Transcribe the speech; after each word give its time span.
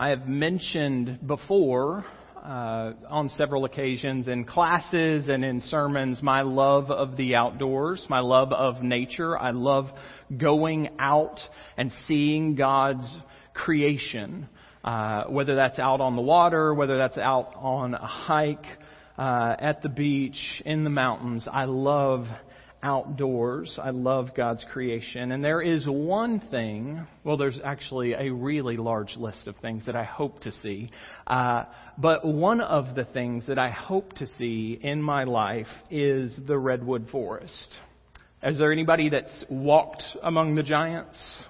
I 0.00 0.10
have 0.10 0.28
mentioned 0.28 1.26
before 1.26 2.04
uh, 2.36 2.92
on 3.08 3.28
several 3.30 3.64
occasions 3.64 4.28
in 4.28 4.44
classes 4.44 5.26
and 5.26 5.44
in 5.44 5.60
sermons 5.60 6.22
my 6.22 6.42
love 6.42 6.88
of 6.92 7.16
the 7.16 7.34
outdoors, 7.34 8.06
my 8.08 8.20
love 8.20 8.52
of 8.52 8.80
nature. 8.80 9.36
I 9.36 9.50
love 9.50 9.86
going 10.36 10.90
out 11.00 11.40
and 11.76 11.92
seeing 12.06 12.54
God's 12.54 13.12
creation, 13.54 14.48
uh, 14.84 15.24
whether 15.24 15.56
that's 15.56 15.80
out 15.80 16.00
on 16.00 16.14
the 16.14 16.22
water, 16.22 16.72
whether 16.74 16.96
that's 16.96 17.18
out 17.18 17.54
on 17.56 17.94
a 17.94 18.06
hike, 18.06 18.66
uh, 19.18 19.56
at 19.58 19.82
the 19.82 19.88
beach, 19.88 20.62
in 20.64 20.84
the 20.84 20.90
mountains. 20.90 21.48
I 21.50 21.64
love 21.64 22.24
outdoors. 22.82 23.78
I 23.82 23.90
love 23.90 24.30
God's 24.36 24.64
creation. 24.72 25.32
And 25.32 25.44
there 25.44 25.60
is 25.60 25.86
one 25.86 26.40
thing, 26.50 27.06
well, 27.24 27.36
there's 27.36 27.58
actually 27.64 28.12
a 28.12 28.30
really 28.30 28.76
large 28.76 29.16
list 29.16 29.46
of 29.46 29.56
things 29.56 29.86
that 29.86 29.96
I 29.96 30.04
hope 30.04 30.40
to 30.40 30.52
see. 30.52 30.90
Uh, 31.26 31.64
but 31.96 32.24
one 32.24 32.60
of 32.60 32.94
the 32.94 33.04
things 33.04 33.46
that 33.48 33.58
I 33.58 33.70
hope 33.70 34.12
to 34.14 34.26
see 34.26 34.78
in 34.80 35.02
my 35.02 35.24
life 35.24 35.66
is 35.90 36.38
the 36.46 36.58
redwood 36.58 37.08
forest. 37.10 37.78
Is 38.42 38.58
there 38.58 38.72
anybody 38.72 39.08
that's 39.08 39.44
walked 39.50 40.04
among 40.22 40.54
the 40.54 40.62
giants? 40.62 41.42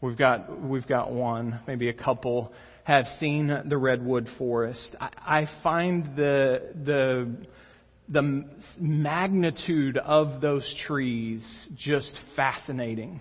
We've 0.00 0.18
got, 0.18 0.60
we've 0.60 0.86
got 0.86 1.10
one, 1.10 1.60
maybe 1.66 1.88
a 1.88 1.94
couple 1.94 2.52
have 2.84 3.04
seen 3.20 3.48
the 3.66 3.76
redwood 3.76 4.26
forest. 4.38 4.96
I, 4.98 5.10
I 5.18 5.46
find 5.62 6.16
the, 6.16 6.72
the, 6.86 7.36
the 8.08 8.44
magnitude 8.78 9.98
of 9.98 10.40
those 10.40 10.74
trees 10.86 11.68
just 11.76 12.18
fascinating. 12.34 13.20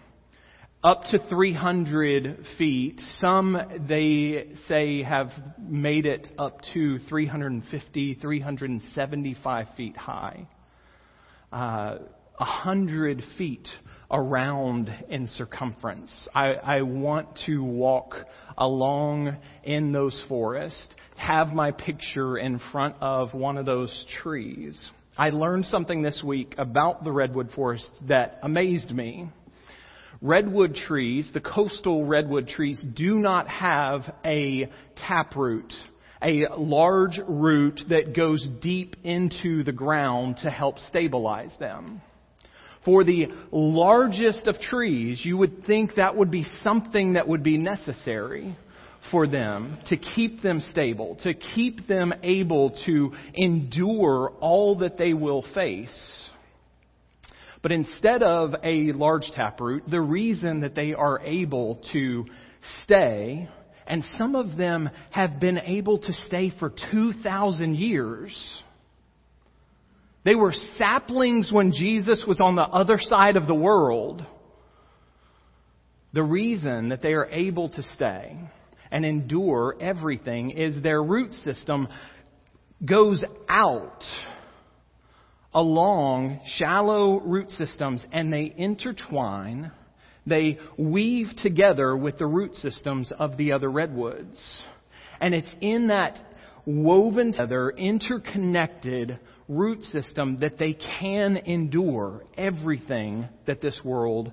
Up 0.84 1.04
to 1.12 1.20
300 1.28 2.46
feet. 2.58 3.02
Some, 3.18 3.58
they 3.90 4.52
say, 4.68 5.04
have 5.04 5.32
made 5.60 6.06
it 6.06 6.28
up 6.38 6.62
to 6.74 7.00
350, 7.00 8.14
375 8.16 9.68
feet 9.76 9.98
high. 9.98 10.48
Uh, 11.52 11.98
100 12.38 13.24
feet 13.38 13.68
around 14.12 14.94
in 15.10 15.28
circumference. 15.28 16.28
I, 16.34 16.54
I 16.54 16.82
want 16.84 17.40
to 17.48 17.64
walk 17.64 18.16
along 18.58 19.36
in 19.64 19.92
those 19.92 20.24
forests, 20.30 20.88
have 21.18 21.50
my 21.50 21.72
picture 21.72 22.38
in 22.38 22.60
front 22.72 22.96
of 23.02 23.34
one 23.34 23.58
of 23.58 23.66
those 23.66 24.06
trees. 24.22 24.92
I 25.18 25.32
learned 25.32 25.66
something 25.66 26.04
this 26.04 26.22
week 26.24 26.56
about 26.58 27.04
the 27.04 27.12
redwood 27.12 27.50
forest 27.52 27.90
that 28.08 28.40
amazed 28.44 28.92
me. 28.92 29.30
Redwood 30.22 30.76
trees, 30.76 31.30
the 31.34 31.42
coastal 31.42 32.06
redwood 32.06 32.48
trees, 32.48 32.84
do 32.94 33.16
not 33.16 33.48
have 33.48 34.02
a 34.24 34.72
taproot, 34.96 35.74
a 36.22 36.46
large 36.56 37.20
root 37.28 37.82
that 37.90 38.16
goes 38.16 38.48
deep 38.62 38.96
into 39.04 39.64
the 39.64 39.72
ground 39.72 40.38
to 40.44 40.50
help 40.50 40.80
stabilize 40.80 41.52
them. 41.60 42.02
For 42.86 43.04
the 43.04 43.28
largest 43.52 44.48
of 44.48 44.60
trees, 44.60 45.22
you 45.24 45.38
would 45.38 45.66
think 45.66 45.96
that 45.96 46.16
would 46.16 46.32
be 46.32 46.46
something 46.64 47.14
that 47.14 47.28
would 47.28 47.44
be 47.44 47.58
necessary 47.58 48.56
for 49.12 49.28
them 49.28 49.78
to 49.90 49.98
keep 49.98 50.42
them 50.42 50.62
stable, 50.72 51.18
to 51.24 51.34
keep 51.34 51.88
them 51.88 52.14
able 52.24 52.72
to 52.86 53.12
endure 53.34 54.34
all 54.40 54.78
that 54.80 54.98
they 54.98 55.14
will 55.14 55.46
face. 55.54 56.30
But 57.62 57.72
instead 57.72 58.24
of 58.24 58.56
a 58.64 58.92
large 58.94 59.30
taproot, 59.34 59.84
the 59.90 60.02
reason 60.02 60.62
that 60.62 60.76
they 60.76 60.94
are 60.94 61.20
able 61.22 61.82
to 61.94 62.26
stay, 62.84 63.50
and 63.86 64.04
some 64.18 64.36
of 64.36 64.58
them 64.58 64.90
have 65.12 65.40
been 65.40 65.58
able 65.58 66.00
to 66.00 66.14
stay 66.28 66.52
for 66.60 66.74
2,000 66.92 67.76
years, 67.76 68.64
they 70.24 70.36
were 70.36 70.54
saplings 70.78 71.52
when 71.52 71.72
Jesus 71.72 72.24
was 72.28 72.40
on 72.42 72.56
the 72.56 72.62
other 72.62 73.00
side 73.00 73.38
of 73.38 73.48
the 73.48 73.56
world. 73.56 74.26
The 76.14 76.24
reason 76.24 76.90
that 76.90 77.02
they 77.02 77.14
are 77.14 77.28
able 77.28 77.70
to 77.70 77.84
stay 77.96 78.38
and 78.92 79.06
endure 79.06 79.76
everything 79.80 80.52
is 80.52 80.82
their 80.82 81.04
root 81.04 81.34
system 81.34 81.88
goes 82.86 83.24
out 83.50 84.04
along 85.54 86.40
shallow 86.58 87.20
root 87.20 87.50
systems 87.52 88.06
and 88.12 88.32
they 88.32 88.54
intertwine, 88.56 89.72
they 90.26 90.60
weave 90.78 91.28
together 91.38 91.96
with 91.96 92.18
the 92.18 92.28
root 92.28 92.54
systems 92.56 93.12
of 93.18 93.38
the 93.38 93.54
other 93.54 93.72
redwoods. 93.72 94.64
And 95.20 95.34
it's 95.34 95.52
in 95.62 95.88
that 95.88 96.20
woven 96.66 97.32
together, 97.32 97.72
interconnected 97.72 99.20
root 99.48 99.82
system 99.84 100.38
that 100.42 100.58
they 100.58 100.74
can 100.74 101.38
endure 101.38 102.24
everything 102.38 103.28
that 103.46 103.62
this 103.62 103.80
world 103.84 104.32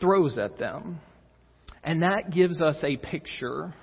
throws 0.00 0.38
at 0.38 0.58
them. 0.58 0.98
And 1.82 2.02
that 2.02 2.30
gives 2.30 2.60
us 2.60 2.76
a 2.82 2.96
picture 2.96 3.74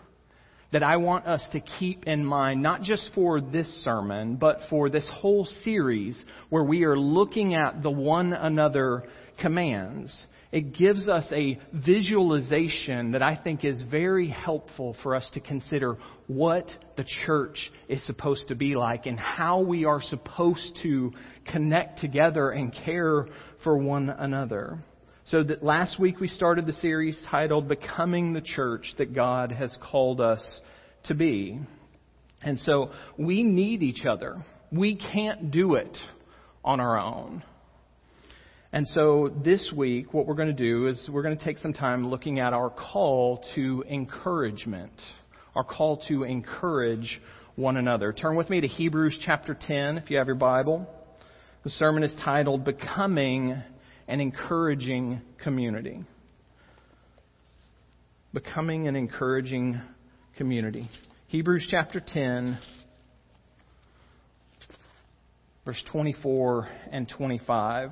that 0.72 0.83
I 0.83 0.97
want 0.97 1.25
us 1.25 1.45
to 1.53 1.59
keep 1.61 2.06
in 2.06 2.25
mind, 2.25 2.61
not 2.61 2.81
just 2.81 3.11
for 3.16 3.39
this 3.39 3.67
sermon, 3.83 4.35
but 4.35 4.59
for 4.69 4.89
this 4.89 5.07
whole 5.11 5.45
series 5.63 6.22
where 6.50 6.63
we 6.63 6.83
are 6.83 7.00
looking 7.00 7.53
at 7.53 7.81
the 7.81 7.91
one 7.91 8.33
another 8.33 9.03
commands 9.39 10.28
it 10.56 10.73
gives 10.73 11.06
us 11.06 11.25
a 11.33 11.59
visualization 11.73 13.11
that 13.11 13.22
I 13.22 13.35
think 13.35 13.66
is 13.66 13.83
very 13.91 14.29
helpful 14.29 14.95
for 15.03 15.13
us 15.13 15.29
to 15.33 15.41
consider 15.41 15.97
what 16.27 16.69
the 16.95 17.06
church 17.25 17.72
is 17.89 18.01
supposed 18.06 18.47
to 18.47 18.56
be 18.56 18.73
like 18.75 19.06
and 19.06 19.19
how 19.19 19.59
we 19.59 19.83
are 19.83 20.01
supposed 20.01 20.79
to 20.83 21.12
connect 21.51 22.00
together 22.00 22.51
and 22.51 22.73
care 22.73 23.27
for 23.66 23.77
one 23.77 24.09
another. 24.09 24.79
So 25.30 25.41
that 25.41 25.63
last 25.63 26.00
week 26.00 26.19
we 26.19 26.28
started 26.28 26.68
the 26.68 26.74
series 26.74 27.19
titled 27.31 27.68
Becoming 27.68 28.34
the 28.34 28.41
Church 28.41 28.94
that 29.00 29.16
God 29.16 29.52
has 29.52 29.75
called 29.81 30.22
us 30.22 30.62
to 31.06 31.16
be. 31.16 31.59
And 32.44 32.59
so 32.59 32.91
we 33.18 33.41
need 33.41 33.81
each 33.81 34.06
other. 34.06 34.46
We 34.72 34.96
can't 34.96 35.50
do 35.50 35.74
it 35.74 35.97
on 36.63 36.80
our 36.80 37.00
own. 37.00 37.41
And 38.72 38.88
so 38.90 39.34
this 39.44 39.72
week, 39.75 40.13
what 40.13 40.28
we're 40.28 40.36
going 40.36 40.50
to 40.50 40.53
do 40.53 40.86
is 40.86 41.09
we're 41.12 41.24
going 41.24 41.36
to 41.36 41.44
take 41.44 41.57
some 41.57 41.74
time 41.74 42.07
looking 42.07 42.40
at 42.40 42.53
our 42.53 42.69
call 42.69 43.44
to 43.56 43.84
encouragement, 43.90 44.94
our 45.56 45.63
call 45.63 46.03
to 46.07 46.22
encourage 46.22 47.19
one 47.56 47.78
another. 47.78 48.13
Turn 48.13 48.36
with 48.36 48.52
me 48.52 48.62
to 48.62 48.68
Hebrews 48.68 49.18
chapter 49.25 49.57
10 49.59 49.97
if 49.97 50.12
you 50.12 50.18
have 50.18 50.28
your 50.28 50.36
Bible. 50.36 50.88
The 51.63 51.72
sermon 51.72 52.03
is 52.03 52.16
titled 52.24 52.63
Becoming 52.63 53.63
an 54.07 54.19
Encouraging 54.19 55.21
Community. 55.43 56.03
Becoming 58.33 58.88
an 58.88 58.95
Encouraging 58.95 59.81
Community. 60.38 60.88
Hebrews 61.27 61.67
chapter 61.69 61.99
10, 62.05 62.59
verse 65.65 65.83
24 65.91 66.69
and 66.91 67.09
25. 67.09 67.91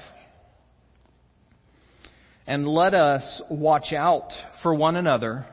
And 2.46 2.68
let 2.68 2.94
us 2.94 3.42
watch 3.50 3.94
out 3.94 4.30
for 4.62 4.76
one 4.76 4.96
another 4.96 5.46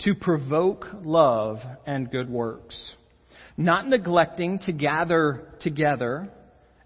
to 0.00 0.14
provoke 0.14 0.86
love 1.02 1.58
and 1.86 2.10
good 2.10 2.28
works, 2.28 2.94
not 3.56 3.88
neglecting 3.88 4.58
to 4.60 4.72
gather 4.72 5.48
together 5.60 6.28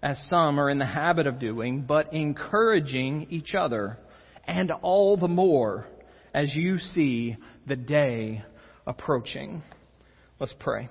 as 0.03 0.21
some 0.29 0.59
are 0.59 0.69
in 0.69 0.79
the 0.79 0.85
habit 0.85 1.27
of 1.27 1.39
doing, 1.39 1.81
but 1.81 2.13
encouraging 2.13 3.25
each 3.29 3.55
other, 3.55 3.97
and 4.45 4.69
all 4.69 5.15
the 5.15 5.29
more 5.29 5.87
as 6.33 6.53
you 6.53 6.77
see 6.77 7.37
the 7.67 7.77
day 7.77 8.43
approaching. 8.85 9.63
Let's 10.41 10.53
pray. 10.59 10.89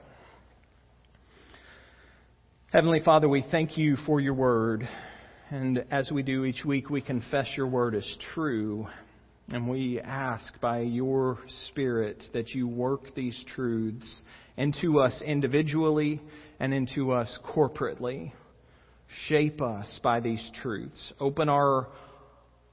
Heavenly 2.72 3.00
Father, 3.04 3.28
we 3.28 3.44
thank 3.50 3.76
you 3.76 3.96
for 4.06 4.18
your 4.18 4.32
word. 4.32 4.88
And 5.50 5.84
as 5.90 6.10
we 6.10 6.22
do 6.22 6.46
each 6.46 6.64
week, 6.64 6.88
we 6.88 7.02
confess 7.02 7.50
your 7.54 7.66
word 7.66 7.94
is 7.94 8.18
true. 8.32 8.86
And 9.48 9.68
we 9.68 10.00
ask 10.00 10.58
by 10.62 10.80
your 10.80 11.36
Spirit 11.68 12.24
that 12.32 12.48
you 12.52 12.66
work 12.66 13.14
these 13.14 13.44
truths 13.54 14.22
into 14.56 15.00
us 15.00 15.20
individually 15.22 16.22
and 16.58 16.72
into 16.72 17.12
us 17.12 17.38
corporately. 17.44 18.32
Shape 19.26 19.60
us 19.60 20.00
by 20.02 20.20
these 20.20 20.50
truths. 20.62 21.12
Open 21.20 21.48
our 21.48 21.88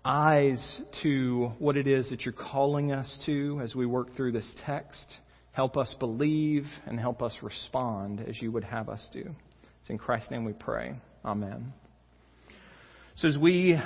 eyes 0.04 0.82
to 1.04 1.52
what 1.60 1.78
it 1.78 1.88
is 1.88 2.10
that 2.10 2.22
you're 2.22 2.34
calling 2.34 2.92
us 2.92 3.20
to 3.26 3.60
as 3.64 3.76
we 3.76 3.86
work 3.86 4.16
through 4.16 4.32
this 4.32 4.50
text. 4.66 5.18
Help 5.52 5.78
us 5.78 5.94
believe 6.00 6.66
and 6.86 7.00
help 7.00 7.22
us 7.22 7.36
respond 7.42 8.24
as 8.28 8.42
you 8.42 8.52
would 8.52 8.64
have 8.64 8.90
us 8.90 9.08
do. 9.12 9.36
It's 9.82 9.90
in 9.90 9.98
Christ's 9.98 10.32
name 10.32 10.46
we 10.46 10.54
pray. 10.54 10.96
Amen. 11.26 11.74
So 13.18 13.28
as 13.28 13.38
we 13.38 13.78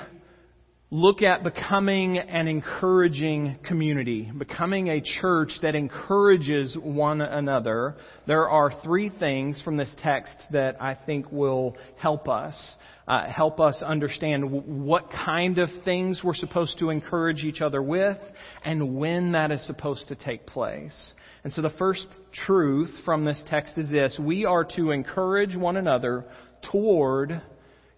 look 0.93 1.23
at 1.23 1.43
becoming 1.43 2.19
an 2.19 2.47
encouraging 2.47 3.57
community, 3.67 4.31
becoming 4.37 4.89
a 4.89 5.01
church 5.01 5.49
that 5.63 5.73
encourages 5.73 6.77
one 6.79 7.19
another, 7.19 7.95
there 8.27 8.47
are 8.47 8.71
three 8.83 9.09
things 9.09 9.59
from 9.63 9.75
this 9.75 9.91
text 10.03 10.35
that 10.51 10.79
I 10.79 10.93
think 10.93 11.31
will 11.31 11.75
help 11.97 12.29
us. 12.29 12.75
Uh, 13.07 13.27
help 13.27 13.59
us 13.59 13.81
understand 13.83 14.45
what 14.85 15.09
kind 15.11 15.57
of 15.57 15.67
things 15.83 16.21
we're 16.23 16.35
supposed 16.35 16.77
to 16.77 16.91
encourage 16.91 17.43
each 17.43 17.59
other 17.59 17.81
with 17.81 18.19
and 18.63 18.95
when 18.95 19.31
that 19.31 19.51
is 19.51 19.65
supposed 19.65 20.07
to 20.09 20.15
take 20.15 20.45
place. 20.45 21.13
And 21.43 21.51
so 21.51 21.63
the 21.63 21.71
first 21.71 22.07
truth 22.45 22.91
from 23.03 23.25
this 23.25 23.43
text 23.47 23.79
is 23.79 23.89
this. 23.89 24.17
We 24.21 24.45
are 24.45 24.63
to 24.75 24.91
encourage 24.91 25.55
one 25.55 25.75
another 25.75 26.23
toward 26.71 27.41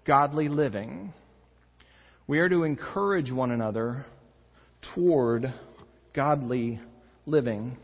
godly 0.08 0.48
living. 0.48 1.14
We 2.28 2.40
are 2.40 2.50
to 2.50 2.64
encourage 2.64 3.32
one 3.32 3.52
another 3.52 4.04
toward 4.96 5.54
godly 6.16 6.80
living. 7.28 7.78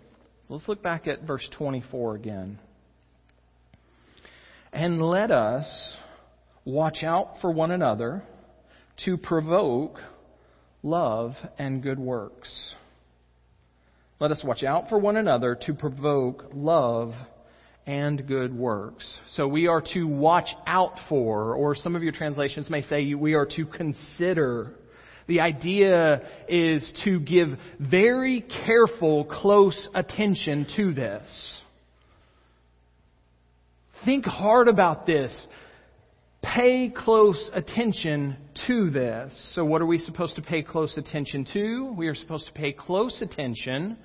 Let's 0.49 0.67
look 0.67 0.81
back 0.81 1.05
at 1.05 1.21
verse 1.27 1.47
24 1.55 2.15
again. 2.15 2.57
And 4.73 4.99
let 4.99 5.29
us 5.29 5.95
watch 6.65 7.03
out 7.03 7.35
for 7.39 7.51
one 7.51 7.69
another 7.69 8.23
to 9.05 9.15
provoke 9.15 9.99
love 10.81 11.33
and 11.59 11.83
good 11.83 11.99
works. 11.99 12.73
Let 14.19 14.31
us 14.31 14.43
watch 14.43 14.63
out 14.63 14.89
for 14.89 14.97
one 14.97 15.17
another 15.17 15.55
to 15.67 15.73
provoke 15.75 16.45
love 16.51 17.13
and 17.85 18.27
good 18.27 18.55
works. 18.55 19.05
So 19.33 19.47
we 19.47 19.67
are 19.67 19.81
to 19.93 20.03
watch 20.05 20.49
out 20.67 20.93
for, 21.09 21.55
or 21.55 21.75
some 21.75 21.95
of 21.95 22.03
your 22.03 22.11
translations 22.11 22.69
may 22.69 22.81
say 22.83 23.13
we 23.13 23.33
are 23.33 23.47
to 23.57 23.65
consider. 23.65 24.73
The 25.27 25.39
idea 25.39 26.21
is 26.47 26.93
to 27.05 27.19
give 27.19 27.49
very 27.79 28.41
careful, 28.65 29.25
close 29.25 29.89
attention 29.95 30.67
to 30.75 30.93
this. 30.93 31.61
Think 34.05 34.25
hard 34.25 34.67
about 34.67 35.05
this. 35.05 35.47
Pay 36.43 36.89
close 36.95 37.49
attention 37.53 38.35
to 38.67 38.89
this. 38.89 39.51
So 39.53 39.63
what 39.63 39.81
are 39.81 39.85
we 39.85 39.99
supposed 39.99 40.35
to 40.37 40.41
pay 40.41 40.63
close 40.63 40.97
attention 40.97 41.45
to? 41.53 41.93
We 41.95 42.07
are 42.07 42.15
supposed 42.15 42.47
to 42.47 42.53
pay 42.53 42.73
close 42.73 43.21
attention 43.21 43.97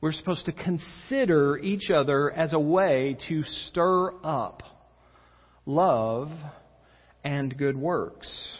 we're 0.00 0.12
supposed 0.12 0.46
to 0.46 0.52
consider 0.52 1.58
each 1.58 1.90
other 1.90 2.30
as 2.30 2.52
a 2.52 2.58
way 2.60 3.16
to 3.28 3.42
stir 3.44 4.12
up 4.22 4.62
love 5.64 6.30
and 7.24 7.56
good 7.56 7.76
works. 7.76 8.58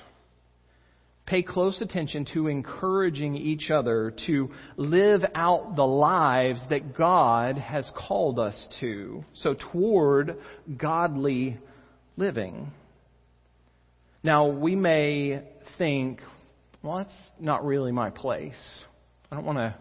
Pay 1.27 1.43
close 1.43 1.81
attention 1.81 2.27
to 2.35 2.47
encouraging 2.47 3.37
each 3.37 3.71
other 3.71 4.15
to 4.27 4.51
live 4.77 5.25
out 5.35 5.75
the 5.75 5.87
lives 5.87 6.63
that 6.71 6.97
God 6.97 7.59
has 7.59 7.91
called 7.97 8.39
us 8.39 8.69
to. 8.81 9.25
So, 9.35 9.55
toward 9.73 10.37
godly 10.79 11.59
living. 12.17 12.71
Now, 14.23 14.47
we 14.47 14.77
may 14.77 15.43
think, 15.79 16.21
well, 16.83 16.99
that's 16.99 17.31
not 17.41 17.65
really 17.65 17.93
my 17.93 18.11
place. 18.11 18.85
I 19.31 19.35
don't 19.35 19.45
want 19.45 19.59
to 19.59 19.75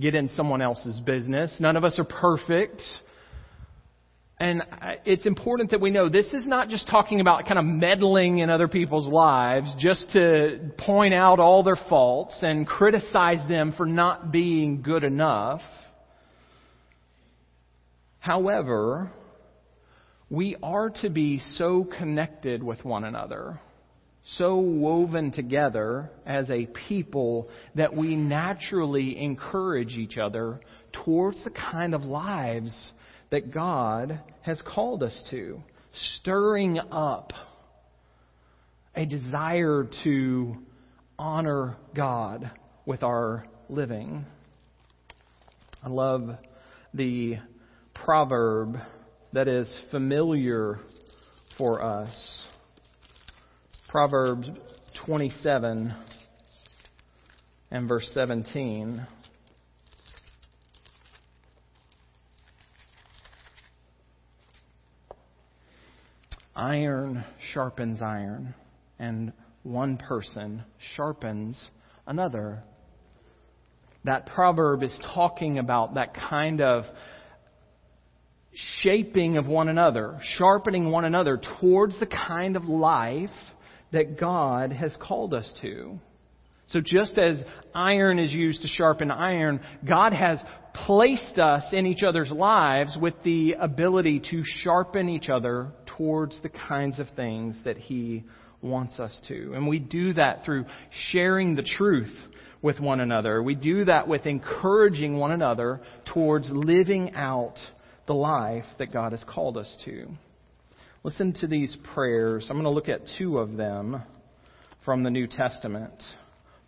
get 0.00 0.14
in 0.14 0.28
someone 0.30 0.62
else's 0.62 1.00
business. 1.00 1.54
None 1.60 1.76
of 1.76 1.84
us 1.84 1.98
are 1.98 2.04
perfect. 2.04 2.82
And 4.40 4.62
it's 5.04 5.26
important 5.26 5.70
that 5.72 5.80
we 5.80 5.90
know 5.90 6.08
this 6.08 6.32
is 6.32 6.46
not 6.46 6.68
just 6.68 6.88
talking 6.88 7.20
about 7.20 7.46
kind 7.46 7.58
of 7.58 7.64
meddling 7.64 8.38
in 8.38 8.50
other 8.50 8.68
people's 8.68 9.08
lives 9.08 9.74
just 9.78 10.12
to 10.12 10.70
point 10.78 11.12
out 11.12 11.40
all 11.40 11.64
their 11.64 11.78
faults 11.88 12.38
and 12.42 12.64
criticize 12.64 13.46
them 13.48 13.74
for 13.76 13.84
not 13.84 14.30
being 14.30 14.82
good 14.82 15.02
enough. 15.02 15.60
However, 18.20 19.10
we 20.30 20.56
are 20.62 20.90
to 21.02 21.10
be 21.10 21.40
so 21.56 21.82
connected 21.84 22.62
with 22.62 22.84
one 22.84 23.02
another 23.02 23.58
so 24.36 24.56
woven 24.56 25.32
together 25.32 26.10
as 26.26 26.50
a 26.50 26.66
people 26.88 27.48
that 27.74 27.96
we 27.96 28.14
naturally 28.14 29.18
encourage 29.18 29.92
each 29.92 30.18
other 30.18 30.60
towards 31.04 31.42
the 31.44 31.50
kind 31.50 31.94
of 31.94 32.02
lives 32.02 32.92
that 33.30 33.52
God 33.52 34.20
has 34.42 34.60
called 34.62 35.02
us 35.02 35.22
to, 35.30 35.62
stirring 36.16 36.78
up 36.78 37.32
a 38.94 39.06
desire 39.06 39.88
to 40.04 40.56
honor 41.18 41.76
God 41.94 42.50
with 42.84 43.02
our 43.02 43.46
living. 43.68 44.26
I 45.82 45.88
love 45.88 46.30
the 46.92 47.36
proverb 47.94 48.76
that 49.32 49.48
is 49.48 49.82
familiar 49.90 50.78
for 51.56 51.82
us. 51.82 52.46
Proverbs 53.88 54.50
27 55.06 55.94
and 57.70 57.88
verse 57.88 58.06
17. 58.12 59.06
Iron 66.54 67.24
sharpens 67.54 68.02
iron, 68.02 68.54
and 68.98 69.32
one 69.62 69.96
person 69.96 70.64
sharpens 70.94 71.70
another. 72.06 72.62
That 74.04 74.26
proverb 74.26 74.82
is 74.82 75.00
talking 75.14 75.58
about 75.58 75.94
that 75.94 76.12
kind 76.12 76.60
of 76.60 76.84
shaping 78.82 79.38
of 79.38 79.46
one 79.46 79.70
another, 79.70 80.18
sharpening 80.36 80.90
one 80.90 81.06
another 81.06 81.40
towards 81.58 81.98
the 81.98 82.06
kind 82.06 82.54
of 82.54 82.64
life 82.64 83.30
that 83.92 84.18
God 84.18 84.72
has 84.72 84.96
called 85.00 85.34
us 85.34 85.52
to. 85.62 85.98
So 86.68 86.80
just 86.84 87.16
as 87.16 87.38
iron 87.74 88.18
is 88.18 88.32
used 88.32 88.60
to 88.62 88.68
sharpen 88.68 89.10
iron, 89.10 89.60
God 89.88 90.12
has 90.12 90.38
placed 90.86 91.38
us 91.38 91.64
in 91.72 91.86
each 91.86 92.02
other's 92.02 92.30
lives 92.30 92.96
with 93.00 93.14
the 93.24 93.54
ability 93.58 94.20
to 94.30 94.42
sharpen 94.44 95.08
each 95.08 95.30
other 95.30 95.72
towards 95.96 96.40
the 96.42 96.50
kinds 96.50 97.00
of 97.00 97.06
things 97.16 97.56
that 97.64 97.78
He 97.78 98.24
wants 98.60 99.00
us 99.00 99.18
to. 99.28 99.54
And 99.54 99.66
we 99.66 99.78
do 99.78 100.12
that 100.14 100.44
through 100.44 100.66
sharing 101.10 101.54
the 101.54 101.62
truth 101.62 102.14
with 102.60 102.80
one 102.80 103.00
another. 103.00 103.42
We 103.42 103.54
do 103.54 103.84
that 103.86 104.06
with 104.06 104.26
encouraging 104.26 105.16
one 105.16 105.32
another 105.32 105.80
towards 106.12 106.48
living 106.50 107.14
out 107.14 107.54
the 108.06 108.14
life 108.14 108.64
that 108.78 108.92
God 108.92 109.12
has 109.12 109.24
called 109.28 109.56
us 109.56 109.74
to. 109.84 110.08
Listen 111.04 111.32
to 111.34 111.46
these 111.46 111.76
prayers. 111.94 112.48
I'm 112.50 112.56
going 112.56 112.64
to 112.64 112.70
look 112.70 112.88
at 112.88 113.02
two 113.18 113.38
of 113.38 113.56
them 113.56 114.02
from 114.84 115.04
the 115.04 115.10
New 115.10 115.28
Testament. 115.28 115.94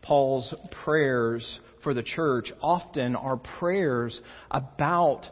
Paul's 0.03 0.55
prayers 0.85 1.59
for 1.83 1.95
the 1.95 2.05
church 2.05 2.53
often 2.63 3.17
are 3.17 3.39
prayers 3.59 4.21
about 4.49 5.23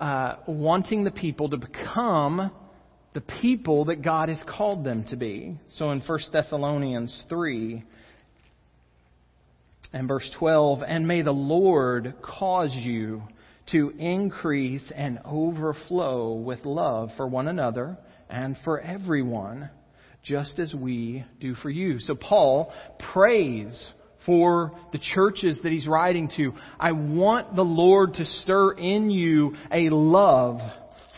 uh, 0.00 0.36
wanting 0.48 1.04
the 1.04 1.12
people 1.12 1.50
to 1.50 1.56
become 1.56 2.50
the 3.14 3.20
people 3.20 3.84
that 3.86 4.02
God 4.02 4.28
has 4.28 4.42
called 4.48 4.82
them 4.82 5.04
to 5.10 5.16
be. 5.16 5.56
So 5.74 5.92
in 5.92 6.00
1 6.00 6.18
Thessalonians 6.32 7.26
3 7.28 7.84
and 9.92 10.08
verse 10.08 10.28
12, 10.36 10.80
and 10.82 11.06
may 11.06 11.22
the 11.22 11.30
Lord 11.30 12.14
cause 12.22 12.72
you 12.74 13.22
to 13.70 13.90
increase 13.90 14.90
and 14.94 15.20
overflow 15.24 16.32
with 16.32 16.64
love 16.64 17.10
for 17.16 17.28
one 17.28 17.46
another 17.46 17.96
and 18.28 18.56
for 18.64 18.80
everyone, 18.80 19.70
just 20.22 20.58
as 20.58 20.74
we 20.74 21.24
do 21.40 21.54
for 21.54 21.70
you. 21.70 21.98
So 21.98 22.14
Paul 22.14 22.72
prays 23.12 23.92
for 24.26 24.72
the 24.92 24.98
churches 24.98 25.60
that 25.62 25.72
he's 25.72 25.86
writing 25.86 26.30
to. 26.36 26.52
I 26.78 26.92
want 26.92 27.56
the 27.56 27.62
Lord 27.62 28.14
to 28.14 28.24
stir 28.24 28.72
in 28.72 29.10
you 29.10 29.54
a 29.72 29.88
love 29.90 30.60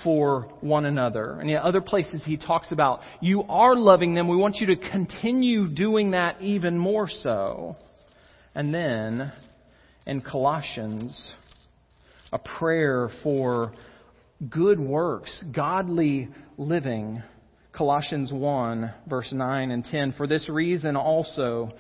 for 0.05 0.53
one 0.61 0.85
another. 0.85 1.39
And 1.41 1.51
in 1.51 1.57
other 1.57 1.81
places 1.81 2.23
he 2.25 2.37
talks 2.37 2.73
about, 2.73 3.01
you 3.21 3.43
are 3.43 3.75
loving 3.75 4.15
them. 4.15 4.29
We 4.29 4.37
want 4.37 4.57
you 4.57 4.69
to 4.69 4.77
continue 4.77 5.69
doing 5.69 6.13
that 6.13 6.41
even 6.41 6.79
more 6.79 7.09
so. 7.09 7.77
And 8.55 8.73
then 8.73 9.33
in 10.07 10.21
Colossians, 10.21 11.33
a 12.33 12.39
prayer 12.39 13.11
for 13.23 13.73
good 14.49 14.81
works, 14.81 15.45
godly 15.53 16.29
living. 16.57 17.23
Colossians 17.73 18.33
1 18.33 18.93
verse 19.09 19.33
9 19.33 19.71
and 19.71 19.85
10. 19.85 20.13
For 20.13 20.27
this 20.27 20.49
reason 20.49 20.97
also, 20.97 21.71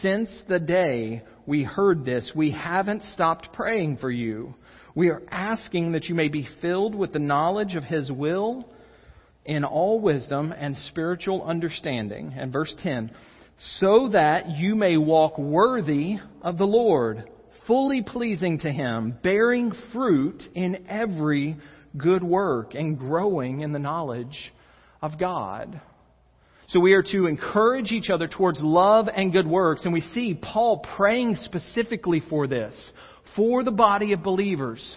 since 0.00 0.30
the 0.48 0.60
day 0.60 1.22
we 1.46 1.64
heard 1.64 2.04
this, 2.04 2.30
we 2.34 2.52
haven't 2.52 3.02
stopped 3.14 3.52
praying 3.52 3.96
for 3.98 4.10
you. 4.10 4.54
We 4.94 5.08
are 5.08 5.22
asking 5.30 5.92
that 5.92 6.04
you 6.04 6.14
may 6.14 6.28
be 6.28 6.48
filled 6.60 6.94
with 6.94 7.12
the 7.12 7.18
knowledge 7.18 7.74
of 7.74 7.84
His 7.84 8.10
will 8.10 8.68
in 9.44 9.64
all 9.64 10.00
wisdom 10.00 10.52
and 10.52 10.76
spiritual 10.76 11.42
understanding. 11.42 12.34
And 12.36 12.52
verse 12.52 12.74
10, 12.82 13.10
so 13.78 14.10
that 14.12 14.50
you 14.50 14.74
may 14.74 14.96
walk 14.96 15.38
worthy 15.38 16.18
of 16.42 16.58
the 16.58 16.66
Lord, 16.66 17.24
fully 17.66 18.02
pleasing 18.02 18.58
to 18.60 18.70
Him, 18.70 19.16
bearing 19.22 19.72
fruit 19.92 20.42
in 20.54 20.86
every 20.88 21.56
good 21.96 22.22
work 22.22 22.74
and 22.74 22.98
growing 22.98 23.60
in 23.60 23.72
the 23.72 23.78
knowledge 23.78 24.52
of 25.02 25.18
God. 25.18 25.80
So 26.68 26.78
we 26.78 26.92
are 26.92 27.02
to 27.02 27.26
encourage 27.26 27.90
each 27.90 28.10
other 28.10 28.28
towards 28.28 28.60
love 28.62 29.08
and 29.08 29.32
good 29.32 29.46
works, 29.46 29.84
and 29.84 29.92
we 29.92 30.00
see 30.00 30.38
Paul 30.40 30.84
praying 30.96 31.36
specifically 31.36 32.22
for 32.30 32.46
this, 32.46 32.92
for 33.34 33.64
the 33.64 33.72
body 33.72 34.12
of 34.12 34.22
believers, 34.22 34.96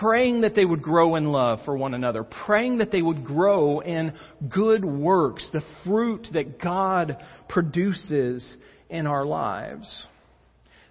praying 0.00 0.40
that 0.40 0.56
they 0.56 0.64
would 0.64 0.82
grow 0.82 1.14
in 1.14 1.26
love 1.26 1.60
for 1.64 1.76
one 1.76 1.94
another, 1.94 2.24
praying 2.24 2.78
that 2.78 2.90
they 2.90 3.02
would 3.02 3.24
grow 3.24 3.80
in 3.80 4.12
good 4.52 4.84
works, 4.84 5.48
the 5.52 5.62
fruit 5.84 6.26
that 6.32 6.60
God 6.60 7.18
produces 7.48 8.56
in 8.90 9.06
our 9.06 9.24
lives. 9.24 10.06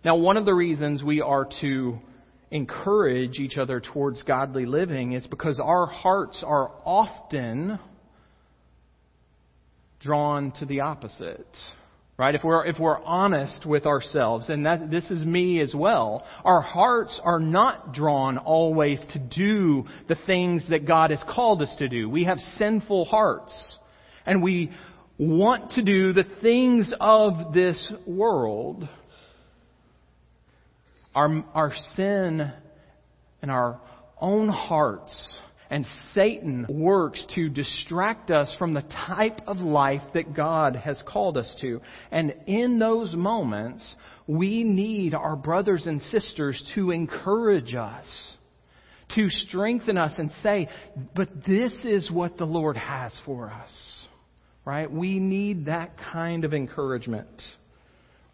Now, 0.03 0.15
one 0.15 0.38
of 0.38 0.46
the 0.46 0.53
reasons 0.53 1.03
we 1.03 1.22
are 1.22 1.48
to 1.62 2.00
encourage 2.51 3.39
each 3.39 3.58
other 3.58 3.79
towards 3.79 4.22
godly 4.24 4.65
living 4.65 5.13
is 5.13 5.25
because 5.25 5.60
our 5.60 5.86
hearts 5.86 6.43
are 6.46 6.72
often 6.86 7.79
drawn 10.01 10.51
to 10.60 10.65
the 10.65 10.81
opposite. 10.81 11.48
Right? 12.17 12.36
If 12.36 12.43
we're, 12.43 12.65
if 12.67 12.77
we're 12.77 13.01
honest 13.03 13.65
with 13.65 13.88
ourselves, 13.88 14.50
and 14.50 14.65
that, 14.67 14.91
this 14.91 15.10
is 15.10 15.25
me 15.25 15.60
as 15.60 15.74
well, 15.75 16.24
our 16.43 16.62
hearts 16.62 17.20
are 17.24 17.39
not 17.39 17.93
drawn 17.93 18.38
always 18.38 19.00
to 19.13 19.20
do 19.20 19.86
the 20.08 20.17
things 20.27 20.62
that 20.70 20.86
God 20.86 21.10
has 21.10 21.24
called 21.27 21.63
us 21.63 21.74
to 21.79 21.88
do. 21.88 22.08
We 22.10 22.25
have 22.25 22.38
sinful 22.58 23.05
hearts. 23.05 23.77
And 24.24 24.43
we 24.43 24.72
want 25.17 25.72
to 25.72 25.84
do 25.84 26.13
the 26.13 26.25
things 26.41 26.93
of 27.00 27.53
this 27.53 27.91
world. 28.05 28.88
Our, 31.13 31.44
our 31.53 31.74
sin 31.96 32.51
and 33.41 33.51
our 33.51 33.80
own 34.20 34.50
hearts 34.50 35.39
and 35.72 35.86
Satan 36.13 36.65
works 36.70 37.25
to 37.36 37.48
distract 37.48 38.30
us 38.30 38.53
from 38.60 38.74
the 38.74 38.82
type 38.82 39.39
of 39.48 39.58
life 39.60 40.01
that 40.13 40.36
God 40.36 40.75
has 40.75 41.01
called 41.08 41.38
us 41.38 41.56
to. 41.62 41.82
And 42.12 42.36
in 42.46 42.77
those 42.77 43.15
moments, 43.15 43.96
we 44.27 44.65
need 44.65 45.15
our 45.15 45.38
brothers 45.38 45.88
and 45.88 46.01
sisters 46.01 46.62
to 46.75 46.91
encourage 46.91 47.74
us, 47.74 48.06
to 49.15 49.30
strengthen 49.30 49.98
us 49.98 50.12
and 50.18 50.30
say, 50.44 50.68
but 51.15 51.30
this 51.48 51.74
is 51.86 52.12
what 52.12 52.38
the 52.38 52.46
Lord 52.46 52.75
has 52.75 53.13
for 53.25 53.50
us. 53.50 53.72
Right? 54.65 54.91
We 54.91 55.20
need 55.20 55.68
that 55.68 55.91
kind 56.12 56.44
of 56.44 56.53
encouragement 56.53 57.41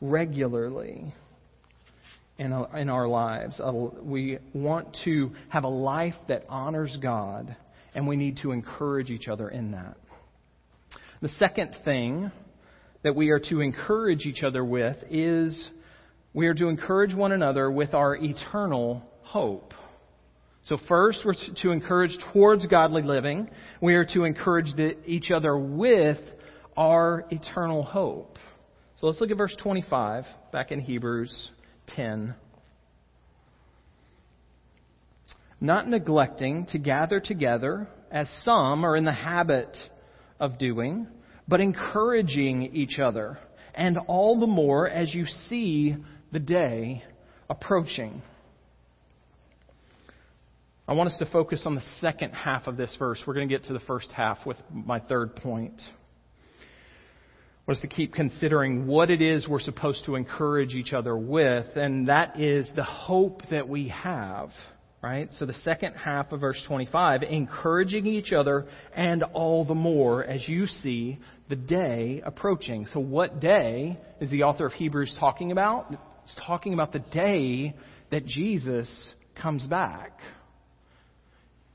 regularly 0.02 1.14
in 2.38 2.54
in 2.76 2.90
our 2.90 3.08
lives. 3.08 3.60
We 4.02 4.40
want 4.54 4.98
to 5.06 5.32
have 5.50 5.64
a 5.64 5.70
life 5.70 6.16
that 6.28 6.46
honors 6.50 6.98
God, 7.02 7.56
and 7.96 8.08
we 8.08 8.16
need 8.16 8.40
to 8.44 8.52
encourage 8.52 9.10
each 9.10 9.28
other 9.28 9.50
in 9.50 9.72
that. 9.72 9.98
The 11.22 11.30
second 11.30 11.76
thing 11.84 12.32
that 13.04 13.16
we 13.16 13.30
are 13.30 13.40
to 13.40 13.62
encourage 13.62 14.26
each 14.26 14.44
other 14.44 14.64
with 14.64 14.98
is 15.10 15.70
we 16.34 16.48
are 16.48 16.54
to 16.54 16.68
encourage 16.68 17.16
one 17.16 17.32
another 17.32 17.72
with 17.72 17.94
our 17.94 18.16
eternal 18.16 19.02
hope. 19.22 19.74
So, 20.66 20.78
first, 20.88 21.22
we're 21.26 21.34
to 21.62 21.72
encourage 21.72 22.18
towards 22.34 22.68
godly 22.68 23.02
living. 23.02 23.50
We 23.82 23.96
are 23.96 24.06
to 24.14 24.26
encourage 24.26 24.76
the, 24.76 24.98
each 25.10 25.32
other 25.32 25.58
with 25.58 26.18
our 26.76 27.26
eternal 27.32 27.84
hope. 27.84 28.38
So, 29.00 29.08
let's 29.08 29.22
look 29.22 29.32
at 29.32 29.38
verse 29.38 29.56
25 29.64 30.26
back 30.52 30.72
in 30.72 30.82
Hebrews 30.82 31.52
10. 31.96 32.36
Not 35.60 35.88
neglecting 35.88 36.68
to 36.68 36.78
gather 36.78 37.20
together, 37.20 37.88
as 38.12 38.30
some 38.44 38.86
are 38.86 38.96
in 38.96 39.06
the 39.06 39.12
habit 39.12 39.76
of 40.40 40.60
doing, 40.60 41.08
but 41.48 41.62
encouraging 41.62 42.76
each 42.76 43.00
other, 43.00 43.40
and 43.74 43.98
all 44.08 44.40
the 44.40 44.48
more 44.48 44.88
as 44.88 45.14
you 45.14 45.26
see 45.50 45.96
the 46.32 46.40
day 46.40 47.04
approaching. 47.50 48.22
I 50.88 50.94
want 50.94 51.10
us 51.10 51.18
to 51.20 51.26
focus 51.26 51.64
on 51.66 51.76
the 51.76 51.84
second 52.00 52.32
half 52.32 52.68
of 52.68 52.78
this 52.78 52.96
verse. 52.98 53.22
We're 53.28 53.34
going 53.34 53.50
to 53.50 53.54
get 53.54 53.66
to 53.66 53.74
the 53.74 53.80
first 53.82 54.12
half 54.12 54.46
with 54.46 54.58
my 54.72 55.00
third 55.00 55.36
point 55.36 55.82
was 57.68 57.82
to 57.82 57.88
keep 57.88 58.14
considering 58.14 58.88
what 58.88 59.12
it 59.12 59.22
is 59.22 59.46
we're 59.48 59.60
supposed 59.60 60.06
to 60.06 60.16
encourage 60.16 60.74
each 60.74 60.94
other 60.94 61.18
with, 61.18 61.66
and 61.76 62.08
that 62.08 62.40
is 62.40 62.72
the 62.76 62.84
hope 62.84 63.42
that 63.52 63.68
we 63.68 63.90
have. 63.90 64.50
Right? 65.04 65.30
So 65.34 65.46
the 65.46 65.54
second 65.54 65.94
half 65.94 66.32
of 66.32 66.40
verse 66.40 66.62
25, 66.68 67.22
encouraging 67.24 68.08
each 68.08 68.34
other 68.34 68.66
and 68.96 69.22
all 69.22 69.64
the 69.64 69.76
more 69.76 70.24
as 70.24 70.48
you 70.50 70.66
see 70.66 71.20
the 71.50 71.56
day 71.56 72.22
approaching. 72.26 72.88
So 72.92 73.00
what 73.00 73.40
day 73.40 74.00
is 74.20 74.32
the 74.32 74.44
author 74.44 74.66
of 74.66 74.74
Hebrews 74.74 75.16
talking 75.20 75.52
about? 75.52 75.94
It's 76.24 76.36
talking 76.46 76.74
about 76.74 76.94
the 76.94 77.00
day 77.00 77.76
that 78.12 78.26
Jesus 78.26 79.14
comes 79.40 79.68
back. 79.68 80.18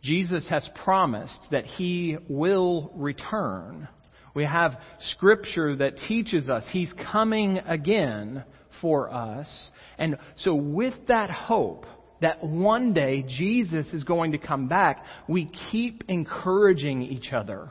Jesus 0.02 0.48
has 0.50 0.68
promised 0.84 1.46
that 1.52 1.64
he 1.64 2.16
will 2.28 2.92
return. 2.96 3.88
We 4.34 4.44
have 4.44 4.78
scripture 5.10 5.76
that 5.76 5.98
teaches 6.08 6.48
us 6.48 6.64
He's 6.70 6.92
coming 7.12 7.58
again 7.58 8.44
for 8.80 9.12
us. 9.12 9.68
And 9.98 10.16
so, 10.36 10.54
with 10.54 10.94
that 11.08 11.30
hope 11.30 11.86
that 12.20 12.42
one 12.42 12.94
day 12.94 13.24
Jesus 13.26 13.86
is 13.92 14.04
going 14.04 14.32
to 14.32 14.38
come 14.38 14.68
back, 14.68 15.04
we 15.28 15.50
keep 15.70 16.04
encouraging 16.08 17.02
each 17.02 17.32
other 17.32 17.70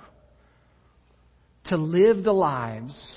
to 1.65 1.77
live 1.77 2.23
the 2.23 2.33
lives 2.33 3.15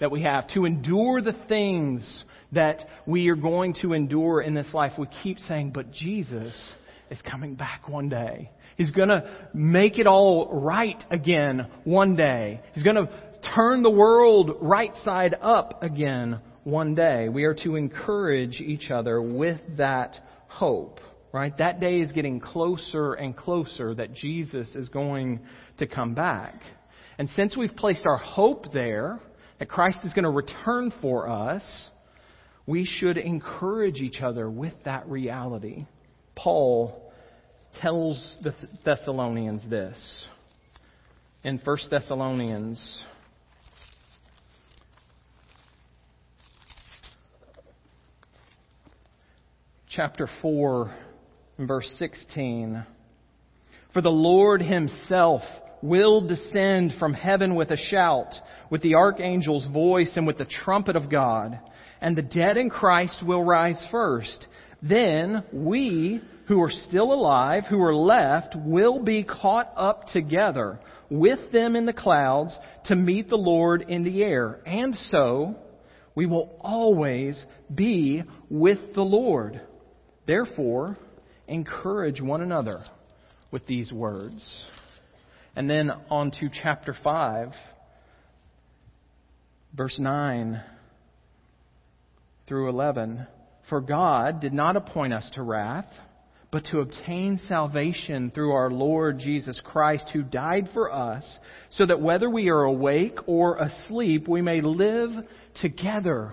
that 0.00 0.10
we 0.10 0.22
have, 0.22 0.48
to 0.48 0.64
endure 0.64 1.20
the 1.20 1.36
things 1.48 2.24
that 2.52 2.86
we 3.06 3.28
are 3.28 3.36
going 3.36 3.74
to 3.82 3.92
endure 3.92 4.40
in 4.40 4.54
this 4.54 4.72
life. 4.72 4.92
We 4.98 5.06
keep 5.22 5.38
saying, 5.40 5.72
but 5.74 5.90
Jesus 5.90 6.72
is 7.10 7.20
coming 7.22 7.54
back 7.54 7.88
one 7.88 8.08
day. 8.08 8.50
He's 8.78 8.92
going 8.92 9.08
to 9.08 9.28
make 9.52 9.98
it 9.98 10.06
all 10.06 10.48
right 10.50 11.02
again 11.10 11.66
one 11.82 12.14
day. 12.14 12.60
He's 12.74 12.84
going 12.84 12.94
to 12.94 13.10
turn 13.54 13.82
the 13.82 13.90
world 13.90 14.56
right 14.60 14.92
side 15.04 15.34
up 15.42 15.82
again 15.82 16.40
one 16.62 16.94
day. 16.94 17.28
We 17.28 17.42
are 17.42 17.54
to 17.64 17.74
encourage 17.74 18.60
each 18.60 18.92
other 18.92 19.20
with 19.20 19.58
that 19.78 20.16
hope, 20.46 21.00
right? 21.32 21.52
That 21.58 21.80
day 21.80 21.98
is 21.98 22.12
getting 22.12 22.38
closer 22.38 23.14
and 23.14 23.36
closer 23.36 23.96
that 23.96 24.14
Jesus 24.14 24.72
is 24.76 24.88
going 24.88 25.40
to 25.78 25.88
come 25.88 26.14
back. 26.14 26.62
And 27.18 27.28
since 27.34 27.56
we've 27.56 27.74
placed 27.74 28.06
our 28.06 28.16
hope 28.16 28.72
there, 28.72 29.18
that 29.58 29.68
Christ 29.68 29.98
is 30.04 30.14
going 30.14 30.22
to 30.22 30.30
return 30.30 30.92
for 31.02 31.28
us, 31.28 31.90
we 32.64 32.84
should 32.84 33.16
encourage 33.16 33.96
each 33.96 34.20
other 34.20 34.48
with 34.48 34.74
that 34.84 35.08
reality. 35.08 35.86
Paul 36.36 37.07
tells 37.80 38.38
the 38.42 38.54
Thessalonians 38.84 39.68
this. 39.68 40.26
In 41.44 41.58
1 41.58 41.78
Thessalonians 41.90 43.04
chapter 49.88 50.28
4 50.42 50.94
verse 51.58 51.88
16 51.98 52.84
For 53.92 54.02
the 54.02 54.10
Lord 54.10 54.62
himself 54.62 55.42
will 55.82 56.20
descend 56.20 56.92
from 56.98 57.14
heaven 57.14 57.54
with 57.54 57.70
a 57.70 57.76
shout 57.76 58.34
with 58.70 58.82
the 58.82 58.94
archangel's 58.94 59.66
voice 59.66 60.10
and 60.16 60.26
with 60.26 60.38
the 60.38 60.44
trumpet 60.44 60.94
of 60.94 61.10
God 61.10 61.58
and 62.00 62.16
the 62.16 62.22
dead 62.22 62.56
in 62.56 62.70
Christ 62.70 63.24
will 63.26 63.42
rise 63.42 63.82
first 63.90 64.46
then 64.82 65.44
we 65.52 66.20
who 66.46 66.62
are 66.62 66.70
still 66.70 67.12
alive, 67.12 67.64
who 67.68 67.82
are 67.82 67.94
left, 67.94 68.54
will 68.56 69.02
be 69.02 69.22
caught 69.22 69.70
up 69.76 70.06
together 70.08 70.78
with 71.10 71.52
them 71.52 71.76
in 71.76 71.86
the 71.86 71.92
clouds 71.92 72.56
to 72.86 72.96
meet 72.96 73.28
the 73.28 73.36
Lord 73.36 73.82
in 73.88 74.02
the 74.02 74.22
air. 74.22 74.60
And 74.66 74.94
so 75.10 75.56
we 76.14 76.26
will 76.26 76.56
always 76.60 77.42
be 77.72 78.22
with 78.48 78.78
the 78.94 79.02
Lord. 79.02 79.60
Therefore, 80.26 80.96
encourage 81.46 82.20
one 82.20 82.40
another 82.40 82.82
with 83.50 83.66
these 83.66 83.92
words. 83.92 84.64
And 85.54 85.68
then 85.68 85.90
on 86.10 86.30
to 86.32 86.48
chapter 86.62 86.94
5, 87.02 87.52
verse 89.76 89.98
9 89.98 90.62
through 92.46 92.68
11. 92.68 93.26
For 93.68 93.80
God 93.80 94.40
did 94.40 94.52
not 94.52 94.76
appoint 94.76 95.12
us 95.12 95.28
to 95.34 95.42
wrath 95.42 95.86
but 96.50 96.64
to 96.66 96.80
obtain 96.80 97.38
salvation 97.46 98.30
through 98.30 98.52
our 98.52 98.70
Lord 98.70 99.18
Jesus 99.18 99.60
Christ, 99.62 100.10
who 100.12 100.22
died 100.22 100.68
for 100.72 100.92
us, 100.92 101.38
so 101.70 101.84
that 101.84 102.00
whether 102.00 102.30
we 102.30 102.48
are 102.48 102.62
awake 102.62 103.18
or 103.26 103.56
asleep, 103.56 104.26
we 104.28 104.40
may 104.40 104.62
live 104.62 105.10
together 105.60 106.32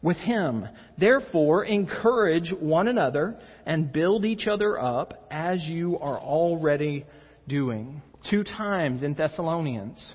with 0.00 0.16
Him. 0.16 0.66
Therefore, 0.98 1.64
encourage 1.64 2.52
one 2.58 2.88
another 2.88 3.38
and 3.66 3.92
build 3.92 4.24
each 4.24 4.46
other 4.46 4.80
up 4.80 5.26
as 5.30 5.62
you 5.64 5.98
are 5.98 6.18
already 6.18 7.04
doing. 7.46 8.00
Two 8.30 8.44
times 8.44 9.02
in 9.02 9.14
Thessalonians. 9.14 10.12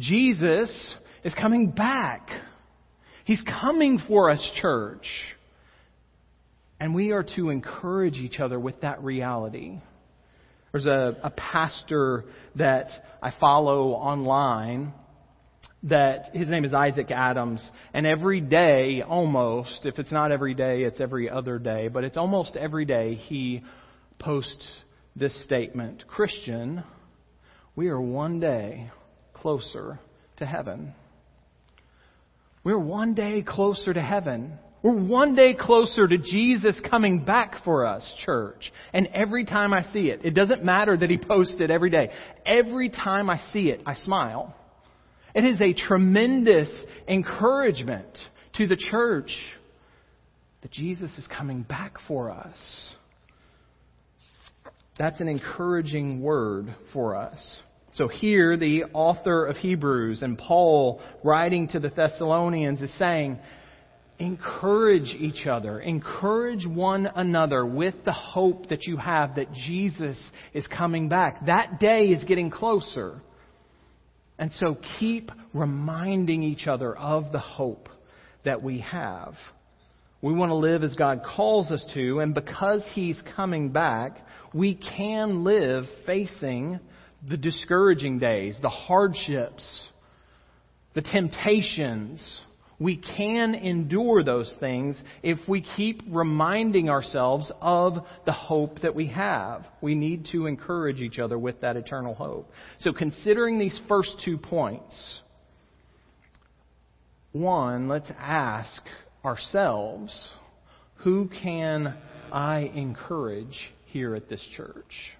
Jesus 0.00 0.94
is 1.22 1.34
coming 1.34 1.70
back. 1.70 2.30
He's 3.24 3.42
coming 3.42 4.00
for 4.08 4.30
us, 4.30 4.44
church. 4.60 5.06
And 6.80 6.94
we 6.94 7.10
are 7.10 7.24
to 7.36 7.50
encourage 7.50 8.16
each 8.16 8.38
other 8.40 8.58
with 8.58 8.80
that 8.82 9.02
reality. 9.02 9.80
There's 10.72 10.86
a, 10.86 11.16
a 11.22 11.30
pastor 11.30 12.24
that 12.56 12.88
I 13.22 13.32
follow 13.40 13.90
online 13.92 14.92
that 15.84 16.34
his 16.34 16.48
name 16.48 16.64
is 16.64 16.74
Isaac 16.74 17.10
Adams, 17.10 17.68
and 17.94 18.04
every 18.04 18.40
day, 18.40 19.02
almost, 19.02 19.86
if 19.86 19.98
it's 19.98 20.10
not 20.10 20.32
every 20.32 20.54
day, 20.54 20.82
it's 20.82 21.00
every 21.00 21.30
other 21.30 21.58
day, 21.58 21.86
but 21.86 22.02
it's 22.02 22.16
almost 22.16 22.56
every 22.56 22.84
day, 22.84 23.14
he 23.14 23.62
posts 24.18 24.82
this 25.14 25.44
statement 25.44 26.04
Christian, 26.08 26.82
we 27.76 27.88
are 27.88 28.00
one 28.00 28.40
day 28.40 28.90
closer 29.34 30.00
to 30.38 30.46
heaven. 30.46 30.94
We're 32.64 32.78
one 32.78 33.14
day 33.14 33.42
closer 33.42 33.94
to 33.94 34.02
heaven. 34.02 34.58
We're 34.82 34.96
one 34.96 35.34
day 35.34 35.54
closer 35.54 36.06
to 36.06 36.18
Jesus 36.18 36.80
coming 36.88 37.24
back 37.24 37.64
for 37.64 37.86
us, 37.86 38.14
church. 38.24 38.72
And 38.92 39.08
every 39.08 39.44
time 39.44 39.72
I 39.72 39.82
see 39.92 40.10
it, 40.10 40.20
it 40.24 40.34
doesn't 40.34 40.64
matter 40.64 40.96
that 40.96 41.10
he 41.10 41.18
posts 41.18 41.56
it 41.58 41.70
every 41.70 41.90
day. 41.90 42.10
Every 42.46 42.88
time 42.88 43.28
I 43.28 43.40
see 43.52 43.70
it, 43.70 43.82
I 43.86 43.94
smile. 43.94 44.54
It 45.34 45.44
is 45.44 45.60
a 45.60 45.72
tremendous 45.72 46.70
encouragement 47.08 48.06
to 48.54 48.66
the 48.66 48.76
church 48.76 49.30
that 50.62 50.70
Jesus 50.70 51.16
is 51.18 51.26
coming 51.26 51.62
back 51.62 51.96
for 52.06 52.30
us. 52.30 52.88
That's 54.96 55.20
an 55.20 55.28
encouraging 55.28 56.22
word 56.22 56.74
for 56.92 57.16
us. 57.16 57.60
So 57.94 58.06
here, 58.06 58.56
the 58.56 58.84
author 58.92 59.46
of 59.46 59.56
Hebrews 59.56 60.22
and 60.22 60.38
Paul 60.38 61.00
writing 61.24 61.68
to 61.68 61.80
the 61.80 61.88
Thessalonians 61.88 62.80
is 62.80 62.92
saying, 62.98 63.38
encourage 64.18 65.14
each 65.18 65.46
other, 65.46 65.80
encourage 65.80 66.66
one 66.66 67.06
another 67.06 67.64
with 67.64 67.94
the 68.04 68.12
hope 68.12 68.68
that 68.68 68.84
you 68.84 68.96
have 68.96 69.36
that 69.36 69.52
Jesus 69.52 70.18
is 70.52 70.66
coming 70.66 71.08
back. 71.08 71.46
That 71.46 71.78
day 71.78 72.06
is 72.06 72.24
getting 72.24 72.50
closer. 72.50 73.20
And 74.38 74.52
so 74.60 74.76
keep 74.98 75.30
reminding 75.52 76.42
each 76.42 76.66
other 76.66 76.96
of 76.96 77.32
the 77.32 77.38
hope 77.38 77.88
that 78.44 78.62
we 78.62 78.80
have. 78.80 79.34
We 80.20 80.34
want 80.34 80.50
to 80.50 80.56
live 80.56 80.82
as 80.82 80.96
God 80.96 81.22
calls 81.24 81.70
us 81.70 81.84
to, 81.94 82.18
and 82.20 82.34
because 82.34 82.84
He's 82.92 83.20
coming 83.36 83.70
back, 83.70 84.16
we 84.52 84.74
can 84.74 85.44
live 85.44 85.84
facing 86.06 86.80
the 87.28 87.36
discouraging 87.36 88.18
days, 88.18 88.56
the 88.60 88.68
hardships, 88.68 89.88
the 90.94 91.02
temptations, 91.02 92.40
we 92.80 92.96
can 92.96 93.54
endure 93.54 94.22
those 94.22 94.54
things 94.60 95.02
if 95.22 95.38
we 95.48 95.66
keep 95.76 96.02
reminding 96.10 96.88
ourselves 96.88 97.50
of 97.60 97.94
the 98.24 98.32
hope 98.32 98.80
that 98.82 98.94
we 98.94 99.08
have. 99.08 99.66
We 99.80 99.96
need 99.96 100.28
to 100.32 100.46
encourage 100.46 101.00
each 101.00 101.18
other 101.18 101.38
with 101.38 101.60
that 101.62 101.76
eternal 101.76 102.14
hope. 102.14 102.50
So, 102.78 102.92
considering 102.92 103.58
these 103.58 103.78
first 103.88 104.22
two 104.24 104.38
points, 104.38 105.20
one, 107.32 107.88
let's 107.88 108.10
ask 108.16 108.80
ourselves 109.24 110.28
who 110.98 111.28
can 111.42 111.96
I 112.32 112.70
encourage 112.74 113.70
here 113.86 114.14
at 114.14 114.28
this 114.28 114.44
church? 114.56 115.14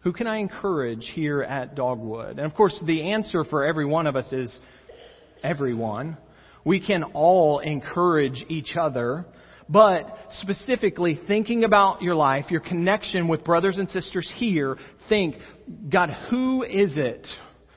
Who 0.00 0.12
can 0.12 0.26
I 0.26 0.36
encourage 0.36 1.10
here 1.14 1.42
at 1.42 1.74
Dogwood? 1.74 2.38
And 2.38 2.40
of 2.40 2.54
course, 2.54 2.78
the 2.86 3.10
answer 3.10 3.42
for 3.44 3.64
every 3.64 3.86
one 3.86 4.06
of 4.06 4.16
us 4.16 4.32
is 4.32 4.56
everyone. 5.42 6.16
We 6.66 6.84
can 6.84 7.04
all 7.04 7.60
encourage 7.60 8.44
each 8.48 8.74
other. 8.78 9.24
But 9.68 10.18
specifically, 10.40 11.18
thinking 11.28 11.62
about 11.62 12.02
your 12.02 12.16
life, 12.16 12.46
your 12.50 12.60
connection 12.60 13.28
with 13.28 13.44
brothers 13.44 13.78
and 13.78 13.88
sisters 13.88 14.30
here, 14.36 14.76
think, 15.08 15.36
God, 15.88 16.10
who 16.28 16.64
is 16.64 16.92
it 16.96 17.26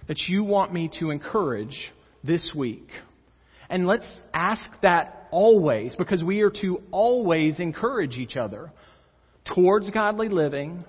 that 0.08 0.17
you 0.28 0.43
want 0.43 0.73
me 0.73 0.89
to 0.99 1.12
encourage 1.12 1.91
this 2.23 2.52
week? 2.56 2.88
And 3.69 3.86
let's 3.86 4.08
ask 4.34 4.67
that 4.82 5.28
always, 5.30 5.95
because 5.95 6.23
we 6.23 6.41
are 6.41 6.52
to 6.62 6.82
always 6.89 7.60
encourage 7.60 8.17
each 8.17 8.38
other 8.38 8.71
towards 9.54 9.88
godly 9.91 10.30
living 10.30 10.84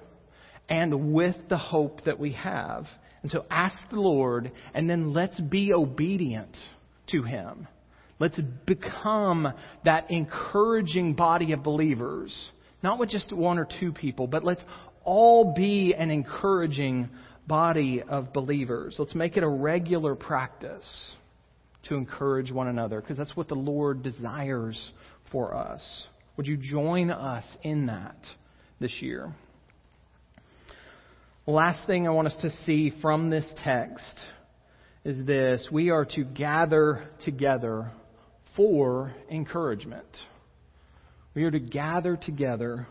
and 0.70 1.12
with 1.12 1.36
the 1.50 1.58
hope 1.58 2.04
that 2.04 2.18
we 2.18 2.32
have. 2.32 2.86
And 3.22 3.30
so 3.30 3.44
ask 3.50 3.76
the 3.90 4.00
Lord, 4.00 4.52
and 4.72 4.88
then 4.88 5.12
let's 5.12 5.38
be 5.38 5.74
obedient 5.74 6.56
to 7.08 7.22
Him. 7.22 7.68
Let's 8.20 8.38
become 8.66 9.52
that 9.86 10.10
encouraging 10.10 11.14
body 11.14 11.52
of 11.52 11.62
believers. 11.62 12.50
Not 12.82 12.98
with 12.98 13.08
just 13.08 13.32
one 13.32 13.58
or 13.58 13.66
two 13.80 13.92
people, 13.92 14.26
but 14.26 14.44
let's 14.44 14.62
all 15.04 15.54
be 15.54 15.94
an 15.96 16.10
encouraging 16.10 17.08
body 17.46 18.02
of 18.02 18.32
believers. 18.32 18.96
Let's 18.98 19.14
make 19.14 19.38
it 19.38 19.42
a 19.42 19.48
regular 19.48 20.14
practice 20.14 21.14
to 21.88 21.94
encourage 21.94 22.52
one 22.52 22.68
another 22.68 23.00
because 23.00 23.16
that's 23.16 23.34
what 23.34 23.48
the 23.48 23.54
Lord 23.54 24.02
desires 24.02 24.92
for 25.32 25.54
us. 25.54 26.06
Would 26.36 26.46
you 26.46 26.58
join 26.58 27.10
us 27.10 27.44
in 27.62 27.86
that 27.86 28.16
this 28.80 29.00
year? 29.00 29.34
Last 31.46 31.86
thing 31.86 32.06
I 32.06 32.10
want 32.10 32.28
us 32.28 32.36
to 32.42 32.50
see 32.64 32.92
from 33.00 33.30
this 33.30 33.50
text 33.64 34.20
is 35.04 35.26
this 35.26 35.68
we 35.72 35.88
are 35.88 36.04
to 36.04 36.22
gather 36.22 37.08
together 37.24 37.90
for 38.56 39.14
encouragement. 39.30 40.06
We 41.34 41.44
are 41.44 41.50
to 41.50 41.60
gather 41.60 42.16
together 42.16 42.86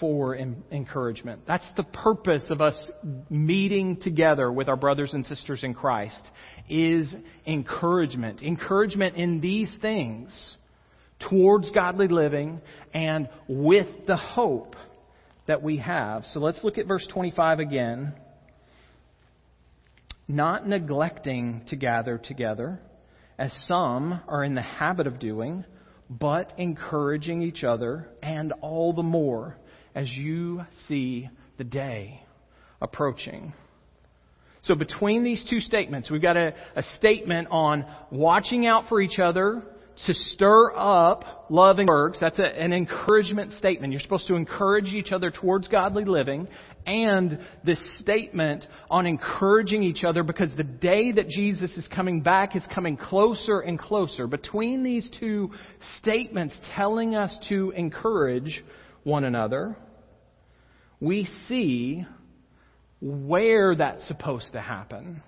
for 0.00 0.36
encouragement. 0.36 1.42
That's 1.46 1.68
the 1.76 1.84
purpose 1.84 2.44
of 2.50 2.60
us 2.60 2.76
meeting 3.30 3.96
together 4.00 4.50
with 4.50 4.68
our 4.68 4.76
brothers 4.76 5.12
and 5.14 5.24
sisters 5.24 5.62
in 5.62 5.74
Christ 5.74 6.22
is 6.68 7.14
encouragement. 7.46 8.42
Encouragement 8.42 9.16
in 9.16 9.40
these 9.40 9.70
things 9.80 10.56
towards 11.28 11.70
godly 11.70 12.08
living 12.08 12.60
and 12.92 13.28
with 13.48 14.06
the 14.06 14.16
hope 14.16 14.74
that 15.46 15.62
we 15.62 15.78
have. 15.78 16.24
So 16.26 16.40
let's 16.40 16.62
look 16.64 16.78
at 16.78 16.86
verse 16.86 17.06
25 17.12 17.60
again. 17.60 18.14
Not 20.26 20.66
neglecting 20.66 21.62
to 21.68 21.76
gather 21.76 22.18
together 22.18 22.80
as 23.38 23.52
some 23.66 24.20
are 24.28 24.44
in 24.44 24.54
the 24.54 24.62
habit 24.62 25.06
of 25.06 25.18
doing, 25.18 25.64
but 26.08 26.52
encouraging 26.58 27.42
each 27.42 27.64
other, 27.64 28.08
and 28.22 28.52
all 28.60 28.92
the 28.92 29.02
more 29.02 29.56
as 29.94 30.10
you 30.12 30.62
see 30.86 31.28
the 31.56 31.64
day 31.64 32.22
approaching. 32.80 33.52
So, 34.62 34.74
between 34.74 35.24
these 35.24 35.44
two 35.48 35.60
statements, 35.60 36.10
we've 36.10 36.22
got 36.22 36.36
a, 36.36 36.54
a 36.74 36.82
statement 36.96 37.48
on 37.50 37.84
watching 38.10 38.66
out 38.66 38.88
for 38.88 39.00
each 39.00 39.18
other 39.18 39.62
to 40.06 40.14
stir 40.14 40.74
up 40.76 41.46
loving 41.50 41.86
works. 41.86 42.18
That's 42.20 42.38
a, 42.38 42.44
an 42.44 42.72
encouragement 42.72 43.52
statement. 43.54 43.92
You're 43.92 44.00
supposed 44.00 44.26
to 44.26 44.34
encourage 44.34 44.86
each 44.86 45.12
other 45.12 45.30
towards 45.30 45.68
godly 45.68 46.04
living. 46.04 46.48
And 46.86 47.38
this 47.64 47.80
statement 48.00 48.66
on 48.90 49.06
encouraging 49.06 49.82
each 49.82 50.04
other 50.04 50.22
because 50.22 50.50
the 50.56 50.64
day 50.64 51.12
that 51.12 51.28
Jesus 51.28 51.76
is 51.76 51.88
coming 51.94 52.22
back 52.22 52.56
is 52.56 52.62
coming 52.74 52.96
closer 52.96 53.60
and 53.60 53.78
closer. 53.78 54.26
Between 54.26 54.82
these 54.82 55.08
two 55.18 55.50
statements 55.98 56.58
telling 56.74 57.14
us 57.14 57.36
to 57.48 57.70
encourage 57.70 58.64
one 59.04 59.24
another, 59.24 59.76
we 61.00 61.28
see 61.48 62.04
where 63.00 63.74
that's 63.76 64.06
supposed 64.08 64.52
to 64.52 64.60
happen. 64.60 65.22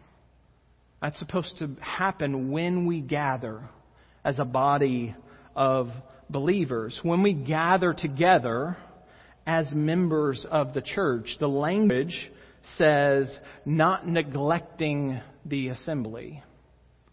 That's 1.00 1.18
supposed 1.18 1.58
to 1.58 1.70
happen 1.80 2.50
when 2.50 2.86
we 2.86 3.00
gather 3.00 3.68
as 4.26 4.40
a 4.40 4.44
body 4.44 5.14
of 5.54 5.86
believers. 6.28 6.98
When 7.04 7.22
we 7.22 7.32
gather 7.32 7.94
together 7.94 8.76
as 9.46 9.70
members 9.72 10.44
of 10.50 10.74
the 10.74 10.82
church, 10.82 11.36
the 11.38 11.46
language 11.46 12.32
says 12.76 13.38
not 13.64 14.08
neglecting 14.08 15.20
the 15.44 15.68
assembly. 15.68 16.42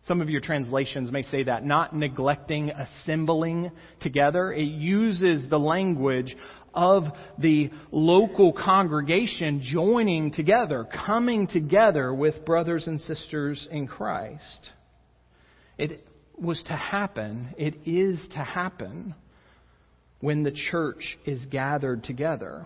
Some 0.05 0.21
of 0.21 0.29
your 0.29 0.41
translations 0.41 1.11
may 1.11 1.21
say 1.21 1.43
that, 1.43 1.63
not 1.63 1.95
neglecting 1.95 2.71
assembling 2.71 3.69
together. 4.01 4.51
It 4.51 4.63
uses 4.63 5.47
the 5.47 5.59
language 5.59 6.35
of 6.73 7.03
the 7.37 7.69
local 7.91 8.53
congregation 8.53 9.61
joining 9.63 10.31
together, 10.31 10.87
coming 11.05 11.45
together 11.45 12.11
with 12.11 12.43
brothers 12.43 12.87
and 12.87 12.99
sisters 13.01 13.67
in 13.71 13.85
Christ. 13.85 14.71
It 15.77 16.07
was 16.37 16.61
to 16.63 16.73
happen, 16.73 17.53
it 17.57 17.75
is 17.85 18.19
to 18.33 18.39
happen 18.39 19.15
when 20.19 20.43
the 20.43 20.51
church 20.51 21.17
is 21.25 21.43
gathered 21.45 22.03
together. 22.03 22.65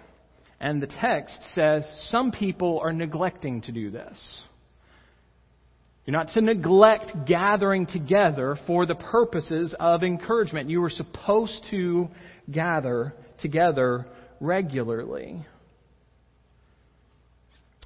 And 0.60 0.82
the 0.82 0.88
text 0.88 1.40
says 1.54 1.86
some 2.10 2.32
people 2.32 2.80
are 2.80 2.94
neglecting 2.94 3.62
to 3.64 3.72
do 3.72 3.92
this. 3.92 4.44
You're 6.06 6.16
not 6.16 6.30
to 6.30 6.42
neglect 6.42 7.28
gathering 7.28 7.86
together 7.86 8.58
for 8.66 8.86
the 8.86 8.96
purposes 8.96 9.76
of 9.78 10.04
encouragement. 10.04 10.70
You 10.70 10.82
were 10.82 10.90
supposed 10.90 11.66
to 11.72 12.08
gather 12.50 13.14
together 13.42 14.06
regularly. 14.40 15.46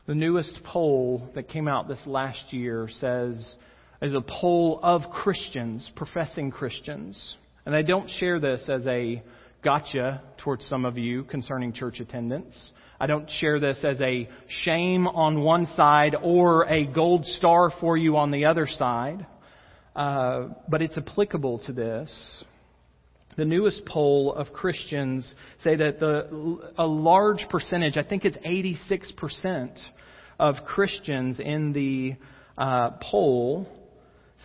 The 0.05 0.15
newest 0.15 0.59
poll 0.63 1.29
that 1.33 1.49
came 1.49 1.67
out 1.67 1.87
this 1.87 2.05
last 2.05 2.53
year 2.53 2.87
says, 2.99 3.55
is 4.01 4.13
a 4.15 4.21
poll 4.21 4.79
of 4.81 5.11
Christians, 5.11 5.89
professing 5.95 6.49
Christians. 6.49 7.35
And 7.65 7.75
I 7.75 7.83
don't 7.83 8.09
share 8.09 8.39
this 8.39 8.67
as 8.67 8.85
a 8.87 9.21
gotcha 9.63 10.23
towards 10.37 10.65
some 10.65 10.85
of 10.85 10.97
you 10.97 11.23
concerning 11.25 11.71
church 11.71 11.99
attendance. 11.99 12.71
I 12.99 13.05
don't 13.05 13.29
share 13.29 13.59
this 13.59 13.83
as 13.83 14.01
a 14.01 14.27
shame 14.63 15.07
on 15.07 15.41
one 15.41 15.67
side 15.75 16.15
or 16.19 16.67
a 16.67 16.85
gold 16.85 17.25
star 17.25 17.71
for 17.79 17.95
you 17.95 18.17
on 18.17 18.31
the 18.31 18.45
other 18.45 18.65
side, 18.67 19.25
uh, 19.95 20.47
but 20.67 20.81
it's 20.81 20.97
applicable 20.97 21.59
to 21.65 21.73
this. 21.73 22.43
The 23.37 23.45
newest 23.45 23.85
poll 23.85 24.33
of 24.33 24.51
Christians 24.51 25.33
say 25.63 25.75
that 25.75 25.99
the, 25.99 26.71
a 26.77 26.85
large 26.85 27.45
percentage, 27.49 27.97
I 27.97 28.03
think 28.03 28.25
it's 28.25 28.37
86% 28.37 29.79
of 30.39 30.55
Christians 30.65 31.39
in 31.39 31.71
the 31.71 32.15
uh, 32.57 32.91
poll 32.99 33.67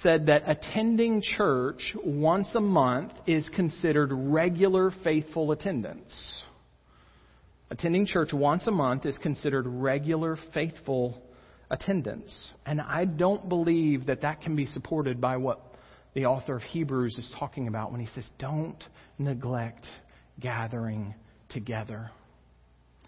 said 0.03 0.27
that 0.27 0.43
attending 0.47 1.23
church 1.23 1.95
once 2.05 2.49
a 2.55 2.61
month 2.61 3.13
is 3.27 3.49
considered 3.51 4.11
regular 4.13 4.93
faithful 5.03 5.53
attendance. 5.53 6.43
Attending 7.71 8.07
church 8.07 8.33
once 8.33 8.67
a 8.67 8.71
month 8.71 9.07
is 9.07 9.19
considered 9.19 9.67
regular 9.67 10.39
faithful 10.55 11.23
attendance. 11.71 12.53
And 12.65 12.81
I 12.81 13.05
don't 13.05 13.49
believe 13.49 14.07
that 14.07 14.23
that 14.23 14.43
can 14.43 14.55
be 14.55 14.67
supported 14.67 15.21
by 15.21 15.37
what 15.37 15.61
the 16.15 16.27
author 16.27 16.57
of 16.57 16.63
Hebrews 16.63 17.19
is 17.19 17.35
talking 17.39 17.69
about 17.69 17.91
when 17.91 18.01
he 18.01 18.07
says, 18.15 18.29
don't 18.39 18.83
neglect 19.19 19.85
gathering 20.41 21.15
together. 21.49 22.11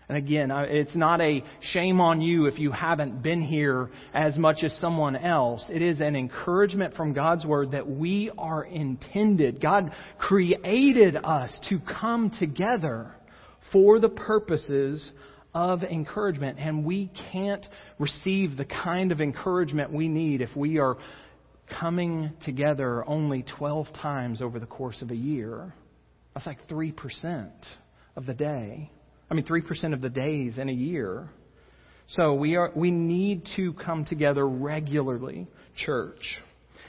And 0.09 0.17
again, 0.17 0.51
it's 0.51 0.97
not 0.97 1.21
a 1.21 1.45
shame 1.61 2.01
on 2.01 2.23
you 2.23 2.47
if 2.47 2.59
you 2.59 2.73
haven't 2.73 3.23
been 3.23 3.43
here 3.43 3.91
as 4.15 4.39
much 4.39 4.63
as 4.63 4.73
someone 4.79 5.15
else. 5.17 5.69
It 5.71 5.83
is 5.83 6.01
an 6.01 6.17
encouragement 6.17 6.95
from 6.95 7.13
God's 7.13 7.45
Word 7.45 7.73
that 7.73 7.87
we 7.87 8.31
are 8.39 8.65
intended. 8.65 9.61
God 9.61 9.93
created 10.19 11.17
us 11.17 11.55
to 11.69 11.79
come 11.81 12.31
together 12.39 13.15
for 13.71 14.01
the 14.01 14.09
purposes 14.09 15.11
of 15.55 15.83
encouragement. 15.83 16.59
And 16.59 16.87
we 16.87 17.11
can't 17.31 17.67
receive 17.99 18.57
the 18.57 18.65
kind 18.65 19.13
of 19.13 19.21
encouragement 19.21 19.93
we 19.93 20.09
need 20.09 20.41
if 20.41 20.57
we 20.57 20.79
are 20.79 20.97
coming 21.79 22.33
together 22.47 23.07
only 23.07 23.45
12 23.59 23.89
times 23.93 24.41
over 24.41 24.59
the 24.59 24.65
course 24.65 25.03
of 25.03 25.11
a 25.11 25.17
year. 25.17 25.75
That's 26.33 26.47
like 26.47 26.67
3% 26.67 27.51
of 28.17 28.25
the 28.25 28.33
day. 28.33 28.91
I 29.31 29.35
mean, 29.35 29.45
3% 29.45 29.93
of 29.93 30.01
the 30.01 30.09
days 30.09 30.59
in 30.59 30.69
a 30.69 30.73
year. 30.73 31.29
So 32.09 32.35
we, 32.35 32.57
are, 32.57 32.73
we 32.75 32.91
need 32.91 33.47
to 33.57 33.75
come 33.75 34.05
together 34.05 34.47
regularly, 34.47 35.47
church. 35.77 36.41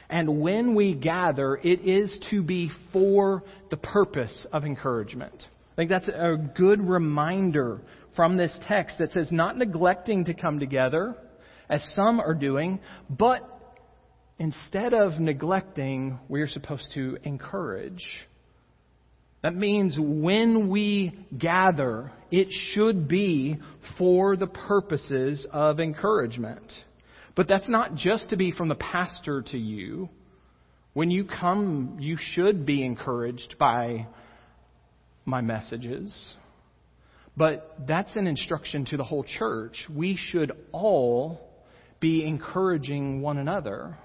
And 0.09 0.41
when 0.41 0.73
we 0.75 0.95
gather, 0.95 1.55
it 1.55 1.81
is 1.87 2.17
to 2.31 2.41
be 2.41 2.71
for 2.93 3.43
the 3.69 3.77
purpose 3.77 4.47
of 4.51 4.63
encouragement. 4.63 5.45
I 5.73 5.75
think 5.75 5.89
that's 5.89 6.07
a 6.07 6.37
good 6.55 6.81
reminder 6.81 7.81
from 8.15 8.37
this 8.37 8.57
text 8.67 8.97
that 8.99 9.11
says 9.11 9.31
not 9.31 9.57
neglecting 9.57 10.25
to 10.25 10.33
come 10.33 10.59
together, 10.59 11.15
as 11.69 11.83
some 11.95 12.19
are 12.19 12.33
doing, 12.33 12.79
but 13.09 13.47
instead 14.39 14.93
of 14.93 15.19
neglecting, 15.19 16.19
we're 16.27 16.47
supposed 16.47 16.87
to 16.95 17.17
encourage. 17.23 18.05
That 19.41 19.55
means 19.55 19.97
when 19.97 20.69
we 20.69 21.17
gather, 21.37 22.11
it 22.29 22.47
should 22.73 23.07
be 23.07 23.59
for 23.97 24.35
the 24.35 24.47
purposes 24.47 25.47
of 25.51 25.79
encouragement. 25.79 26.71
But 27.35 27.47
that's 27.47 27.69
not 27.69 27.95
just 27.95 28.29
to 28.31 28.37
be 28.37 28.51
from 28.51 28.67
the 28.67 28.75
pastor 28.75 29.41
to 29.43 29.57
you. 29.57 30.09
When 30.93 31.09
you 31.09 31.23
come, 31.23 31.97
you 31.99 32.17
should 32.19 32.65
be 32.65 32.83
encouraged 32.83 33.55
by 33.57 34.07
my 35.23 35.39
messages. 35.39 36.33
But 37.37 37.75
that's 37.87 38.13
an 38.17 38.27
instruction 38.27 38.83
to 38.85 38.97
the 38.97 39.05
whole 39.05 39.23
church. 39.23 39.85
We 39.89 40.17
should 40.17 40.51
all 40.73 41.39
be 42.01 42.25
encouraging 42.25 43.21
one 43.21 43.37
another. 43.37 43.97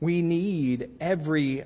We 0.00 0.22
need 0.22 0.90
every 1.00 1.64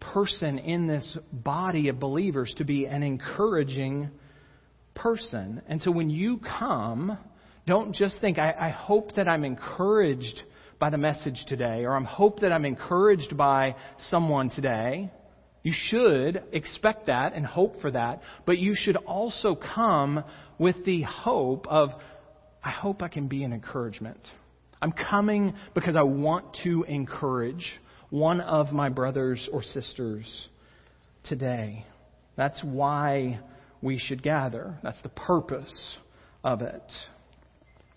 person 0.00 0.58
in 0.58 0.86
this 0.86 1.16
body 1.32 1.88
of 1.88 1.98
believers 1.98 2.54
to 2.58 2.64
be 2.64 2.86
an 2.86 3.02
encouraging 3.02 4.10
person. 4.94 5.62
And 5.68 5.80
so 5.80 5.90
when 5.90 6.10
you 6.10 6.38
come, 6.38 7.18
don't 7.66 7.94
just 7.94 8.20
think, 8.20 8.38
I, 8.38 8.54
I 8.58 8.68
hope 8.70 9.14
that 9.16 9.28
I'm 9.28 9.44
encouraged 9.44 10.42
by 10.78 10.90
the 10.90 10.98
message 10.98 11.44
today, 11.48 11.84
or 11.84 11.94
I'm 11.94 12.04
hope 12.04 12.40
that 12.40 12.52
I'm 12.52 12.64
encouraged 12.64 13.36
by 13.36 13.74
someone 14.10 14.50
today. 14.50 15.10
You 15.62 15.72
should 15.74 16.42
expect 16.52 17.06
that 17.06 17.34
and 17.34 17.44
hope 17.44 17.80
for 17.80 17.90
that, 17.90 18.22
but 18.46 18.58
you 18.58 18.74
should 18.76 18.96
also 18.96 19.56
come 19.56 20.22
with 20.58 20.84
the 20.84 21.02
hope 21.02 21.66
of, 21.68 21.90
I 22.62 22.70
hope 22.70 23.02
I 23.02 23.08
can 23.08 23.26
be 23.28 23.42
an 23.42 23.52
encouragement. 23.52 24.20
I'm 24.80 24.92
coming 24.92 25.54
because 25.74 25.96
I 25.96 26.02
want 26.02 26.56
to 26.62 26.84
encourage 26.84 27.64
one 28.10 28.40
of 28.40 28.72
my 28.72 28.88
brothers 28.88 29.48
or 29.52 29.62
sisters 29.62 30.48
today. 31.24 31.84
That's 32.36 32.62
why 32.62 33.40
we 33.82 33.98
should 33.98 34.22
gather. 34.22 34.78
That's 34.82 35.00
the 35.02 35.10
purpose 35.10 35.98
of 36.42 36.62
it. 36.62 36.92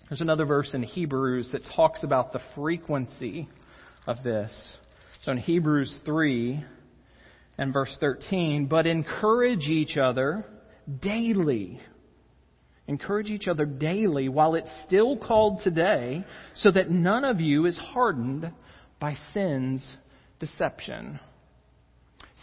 There's 0.10 0.22
another 0.22 0.46
verse 0.46 0.74
in 0.74 0.84
Hebrews 0.84 1.52
that 1.54 1.62
talks 1.76 2.04
about 2.04 2.34
the 2.34 2.42
frequency 2.56 3.48
of 4.06 4.24
this. 4.24 4.78
So 5.24 5.32
in 5.32 5.38
Hebrews 5.38 6.00
3 6.04 6.66
and 7.58 7.72
verse 7.72 7.96
13, 8.00 8.66
but 8.66 8.88
encourage 8.88 9.68
each 9.68 9.98
other 9.98 10.46
daily. 11.02 11.80
Encourage 12.88 13.30
each 13.30 13.48
other 13.48 13.66
daily 13.66 14.28
while 14.28 14.56
it's 14.56 14.72
still 14.86 15.16
called 15.16 15.62
today, 15.64 16.26
so 16.56 16.72
that 16.72 16.90
none 16.90 17.24
of 17.24 17.40
you 17.40 17.66
is 17.66 17.78
hardened 17.78 18.52
by 19.00 19.16
sin's 19.34 19.96
deception. 20.42 21.22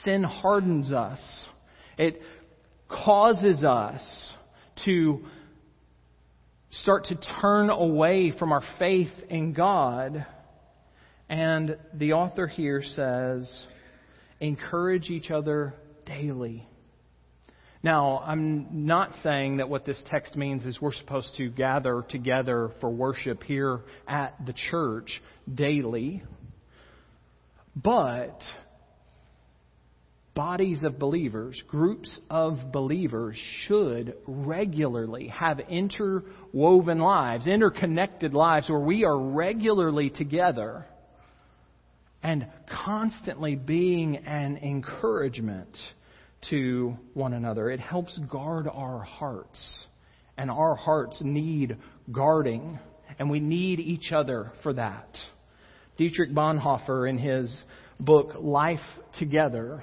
Sin 0.05 0.23
hardens 0.23 0.93
us. 0.95 1.21
It 1.99 2.23
causes 2.89 3.63
us 3.63 4.33
to 4.87 5.21
start 6.71 7.05
to 7.07 7.19
turn 7.41 7.69
away 7.69 8.33
from 8.39 8.53
our 8.53 8.63
faith 8.79 9.13
in 9.29 9.53
God. 9.53 10.25
And 11.29 11.77
the 11.93 12.15
author 12.15 12.47
here 12.47 12.83
says, 12.83 13.67
encourage 14.41 15.11
each 15.11 15.31
other 15.31 15.75
daily. 16.07 16.67
Now, 17.83 18.19
I'm 18.27 18.87
not 18.87 19.13
saying 19.23 19.59
that 19.59 19.69
what 19.69 19.85
this 19.85 20.01
text 20.07 20.37
means 20.37 20.65
is 20.67 20.81
we're 20.81 20.93
supposed 20.93 21.35
to 21.37 21.49
gather 21.49 22.05
together 22.09 22.71
for 22.81 22.91
worship 22.91 23.45
here 23.45 23.83
at 24.07 24.35
the 24.45 24.53
church 24.71 25.23
daily. 25.53 26.23
But 27.83 28.41
bodies 30.35 30.83
of 30.85 30.99
believers, 30.99 31.63
groups 31.69 32.19
of 32.31 32.73
believers 32.73 33.37
should 33.67 34.15
regularly 34.27 35.29
have 35.29 35.61
interwoven 35.61 36.99
lives, 36.99 37.47
interconnected 37.47 38.35
lives 38.35 38.69
where 38.69 38.81
we 38.81 39.05
are 39.05 39.19
regularly 39.19 40.11
together 40.11 40.87
and 42.23 42.47
constantly 42.85 43.55
being 43.55 44.17
an 44.17 44.57
encouragement 44.57 45.77
to 46.51 46.97
one 47.15 47.33
another. 47.33 47.71
It 47.71 47.81
helps 47.81 48.19
guard 48.31 48.69
our 48.73 49.01
hearts. 49.03 49.87
And 50.37 50.51
our 50.51 50.75
hearts 50.75 51.21
need 51.21 51.77
guarding. 52.11 52.79
And 53.19 53.31
we 53.31 53.41
need 53.41 53.81
each 53.81 54.13
other 54.13 54.53
for 54.63 54.73
that. 54.75 55.17
Dietrich 55.99 56.33
Bonhoeffer, 56.33 57.11
in 57.11 57.19
his 57.19 57.65
book 58.01 58.37
Life 58.41 58.79
Together, 59.19 59.83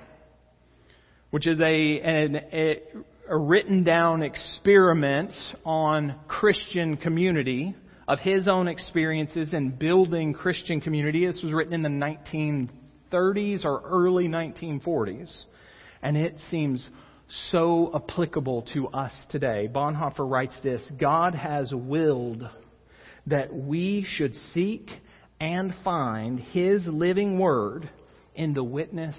which 1.29 1.45
is 1.45 1.59
a, 1.59 1.99
an, 1.99 2.35
a 2.51 2.81
a 3.27 3.37
written 3.37 3.83
down 3.83 4.21
experiment 4.21 5.31
on 5.65 6.15
Christian 6.27 6.97
community 6.97 7.75
of 8.07 8.19
his 8.19 8.47
own 8.47 8.67
experiences 8.67 9.53
in 9.53 9.71
building 9.71 10.33
Christian 10.33 10.79
community. 10.79 11.25
This 11.25 11.41
was 11.43 11.51
written 11.51 11.73
in 11.73 11.81
the 11.81 11.89
1930s 11.89 13.65
or 13.65 13.81
early 13.83 14.27
1940s. 14.27 15.45
And 16.03 16.15
it 16.15 16.35
seems 16.51 16.87
so 17.49 17.91
applicable 17.95 18.67
to 18.73 18.87
us 18.89 19.11
today. 19.31 19.67
Bonhoeffer 19.73 20.29
writes 20.29 20.55
this 20.61 20.91
God 20.99 21.33
has 21.33 21.73
willed 21.73 22.47
that 23.25 23.51
we 23.51 24.05
should 24.07 24.35
seek 24.53 24.91
and 25.45 25.75
find 25.83 26.39
His 26.39 26.87
living 26.87 27.37
word 27.37 27.87
in 28.33 28.55
the 28.55 28.63
witness 28.63 29.15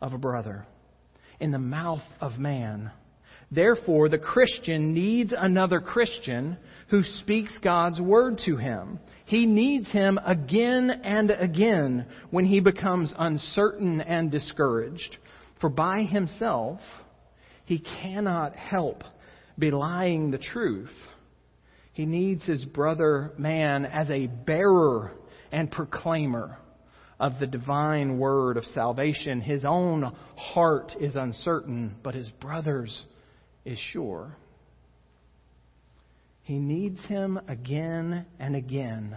of 0.00 0.14
a 0.14 0.18
brother, 0.18 0.66
in 1.38 1.50
the 1.50 1.58
mouth 1.58 2.02
of 2.18 2.38
man. 2.38 2.90
Therefore, 3.50 4.08
the 4.08 4.16
Christian 4.16 4.94
needs 4.94 5.34
another 5.36 5.80
Christian 5.80 6.56
who 6.88 7.02
speaks 7.20 7.52
God's 7.62 8.00
word 8.00 8.40
to 8.46 8.56
him. 8.56 8.98
He 9.26 9.44
needs 9.44 9.88
him 9.90 10.18
again 10.24 10.90
and 10.90 11.30
again 11.30 12.06
when 12.30 12.46
he 12.46 12.60
becomes 12.60 13.12
uncertain 13.16 14.00
and 14.00 14.30
discouraged. 14.30 15.18
For 15.60 15.68
by 15.68 16.04
himself, 16.04 16.80
he 17.66 17.84
cannot 18.00 18.56
help 18.56 19.04
belying 19.58 20.30
the 20.30 20.38
truth. 20.38 20.94
He 21.92 22.06
needs 22.06 22.44
his 22.46 22.64
brother 22.64 23.32
man 23.38 23.84
as 23.84 24.10
a 24.10 24.26
bearer 24.26 25.12
and 25.52 25.70
proclaimer 25.70 26.58
of 27.18 27.38
the 27.38 27.46
divine 27.46 28.18
word 28.18 28.56
of 28.56 28.64
salvation. 28.64 29.40
His 29.40 29.64
own 29.64 30.14
heart 30.36 30.92
is 31.00 31.16
uncertain, 31.16 31.96
but 32.02 32.14
his 32.14 32.30
brother's 32.40 33.04
is 33.64 33.78
sure. 33.78 34.36
He 36.42 36.58
needs 36.58 37.04
him 37.06 37.40
again 37.48 38.26
and 38.38 38.54
again 38.54 39.16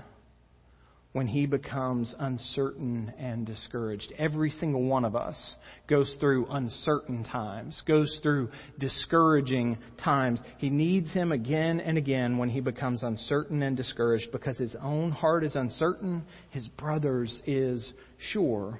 when 1.12 1.26
he 1.26 1.48
becomes 1.48 2.14
uncertain 2.20 3.12
and 3.18 3.46
discouraged. 3.46 4.14
Every 4.18 4.52
single 4.52 4.84
one 4.84 5.06
of 5.06 5.16
us 5.16 5.56
goes 5.88 6.14
through 6.20 6.46
uncertain 6.52 7.24
times, 7.24 7.82
goes 7.88 8.20
through 8.22 8.50
discouraging 8.78 9.78
times. 10.04 10.40
He 10.60 10.70
needs 10.70 11.12
him 11.12 11.32
again 11.32 11.80
and 11.80 11.98
again 11.98 12.38
when 12.38 12.50
he 12.50 12.60
becomes 12.62 13.02
uncertain 13.02 13.64
and 13.64 13.76
discouraged 13.76 14.32
because 14.32 14.58
his 14.60 14.76
own 14.80 15.12
heart 15.12 15.44
is 15.44 15.56
uncertain, 15.56 16.24
his 16.52 16.68
brother's 16.68 17.42
is 17.48 17.92
sure. 18.32 18.80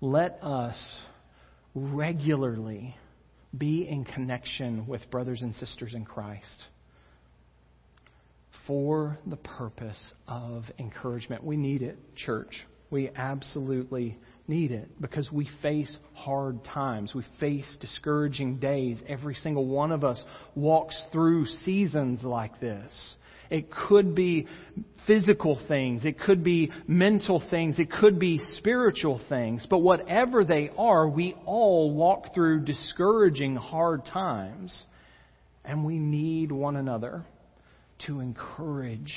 Let 0.00 0.38
us 0.42 1.02
regularly 1.74 2.96
be 3.56 3.86
in 3.86 4.04
connection 4.04 4.86
with 4.86 5.10
brothers 5.10 5.42
and 5.42 5.54
sisters 5.54 5.92
in 5.92 6.06
Christ 6.06 6.64
for 8.66 9.18
the 9.26 9.36
purpose 9.36 10.00
of 10.26 10.64
encouragement. 10.78 11.44
We 11.44 11.56
need 11.56 11.82
it, 11.82 11.98
church. 12.16 12.66
We 12.90 13.10
absolutely 13.14 14.18
need 14.48 14.70
it 14.70 15.00
because 15.00 15.30
we 15.30 15.48
face 15.62 15.96
hard 16.14 16.64
times. 16.64 17.14
We 17.14 17.24
face 17.40 17.76
discouraging 17.80 18.58
days. 18.58 18.98
Every 19.08 19.34
single 19.34 19.66
one 19.66 19.92
of 19.92 20.04
us 20.04 20.22
walks 20.54 21.00
through 21.12 21.46
seasons 21.46 22.22
like 22.22 22.60
this. 22.60 23.14
It 23.50 23.70
could 23.70 24.14
be 24.14 24.46
physical 25.06 25.60
things. 25.68 26.04
It 26.04 26.18
could 26.18 26.42
be 26.42 26.72
mental 26.88 27.42
things. 27.50 27.78
It 27.78 27.90
could 27.90 28.18
be 28.18 28.40
spiritual 28.54 29.20
things. 29.28 29.66
But 29.68 29.78
whatever 29.78 30.44
they 30.44 30.70
are, 30.76 31.08
we 31.08 31.34
all 31.44 31.94
walk 31.94 32.34
through 32.34 32.64
discouraging, 32.64 33.56
hard 33.56 34.04
times. 34.04 34.84
And 35.64 35.84
we 35.84 35.98
need 35.98 36.50
one 36.50 36.76
another 36.76 37.24
to 38.06 38.20
encourage. 38.20 39.12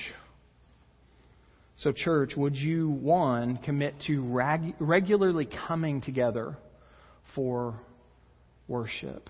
So, 1.78 1.92
church, 1.92 2.34
would 2.36 2.56
you, 2.56 2.90
one, 2.90 3.58
commit 3.58 3.96
to 4.08 4.22
reg- 4.22 4.76
regularly 4.80 5.48
coming 5.68 6.02
together 6.02 6.58
for 7.36 7.80
worship? 8.68 9.30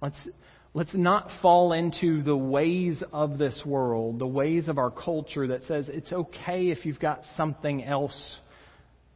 Let's, 0.00 0.28
let's 0.72 0.94
not 0.94 1.28
fall 1.40 1.72
into 1.72 2.22
the 2.22 2.36
ways 2.36 3.02
of 3.12 3.38
this 3.38 3.62
world, 3.64 4.18
the 4.18 4.26
ways 4.26 4.68
of 4.68 4.78
our 4.78 4.90
culture 4.90 5.48
that 5.48 5.64
says 5.64 5.88
it's 5.88 6.12
okay 6.12 6.70
if 6.70 6.84
you've 6.84 7.00
got 7.00 7.22
something 7.36 7.82
else 7.82 8.38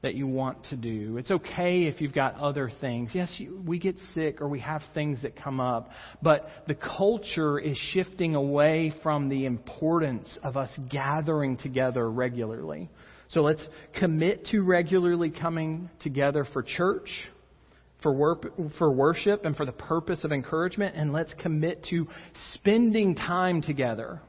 that 0.02 0.14
you 0.14 0.26
want 0.26 0.64
to 0.66 0.76
do. 0.76 1.16
It's 1.16 1.30
okay 1.30 1.84
if 1.84 2.00
you've 2.00 2.14
got 2.14 2.37
other 2.37 2.70
things. 2.80 3.11
Yes, 3.14 3.32
you, 3.38 3.61
we 3.66 3.78
get 3.78 3.96
sick 4.14 4.40
or 4.40 4.48
we 4.48 4.61
have 4.61 4.82
things 4.94 5.22
that 5.22 5.37
come 5.37 5.58
up, 5.58 5.90
but 6.22 6.48
the 6.68 6.76
culture 6.76 7.58
is 7.58 7.76
shifting 7.92 8.37
away 8.37 8.92
from 9.02 9.28
the 9.28 9.44
importance 9.44 10.38
of 10.44 10.56
us 10.56 10.70
gathering 10.88 11.56
together 11.56 12.08
regularly. 12.08 12.88
So 13.28 13.42
let's 13.42 13.62
commit 13.98 14.46
to 14.46 14.62
regularly 14.62 15.30
coming 15.30 15.90
together 16.00 16.46
for 16.52 16.62
church, 16.62 17.11
for, 18.00 18.12
work, 18.12 18.52
for 18.78 18.92
worship, 18.92 19.44
and 19.44 19.56
for 19.56 19.66
the 19.66 19.72
purpose 19.72 20.22
of 20.22 20.30
encouragement, 20.30 20.94
and 20.94 21.12
let's 21.12 21.34
commit 21.34 21.84
to 21.90 22.06
spending 22.54 23.16
time 23.16 23.62
together 23.62 24.22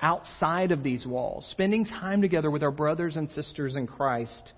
outside 0.00 0.72
of 0.72 0.82
these 0.82 1.06
walls, 1.06 1.46
spending 1.50 1.84
time 1.84 2.22
together 2.22 2.50
with 2.50 2.62
our 2.62 2.72
brothers 2.72 3.16
and 3.16 3.30
sisters 3.30 3.76
in 3.76 3.86
Christ 3.86 4.54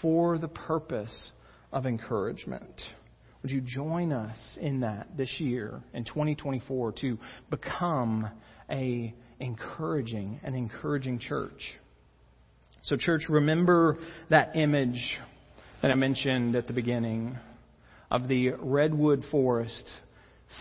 for 0.00 0.38
the 0.38 0.48
purpose 0.48 1.32
of 1.72 1.86
encouragement. 1.86 2.80
Would 3.42 3.50
you 3.50 3.60
join 3.60 4.12
us 4.12 4.36
in 4.60 4.80
that 4.80 5.16
this 5.16 5.40
year 5.40 5.82
in 5.94 6.04
2024 6.04 6.92
to 7.00 7.18
become 7.48 8.28
a 8.70 9.14
encouraging 9.38 10.40
an 10.42 10.54
encouraging 10.54 11.18
church? 11.18 11.78
So 12.82 12.96
church, 12.96 13.22
remember 13.28 13.98
that 14.28 14.56
image 14.56 15.18
that 15.82 15.90
I 15.90 15.94
mentioned 15.94 16.54
at 16.56 16.66
the 16.66 16.72
beginning 16.72 17.38
of 18.10 18.28
the 18.28 18.50
redwood 18.58 19.24
forest 19.30 19.90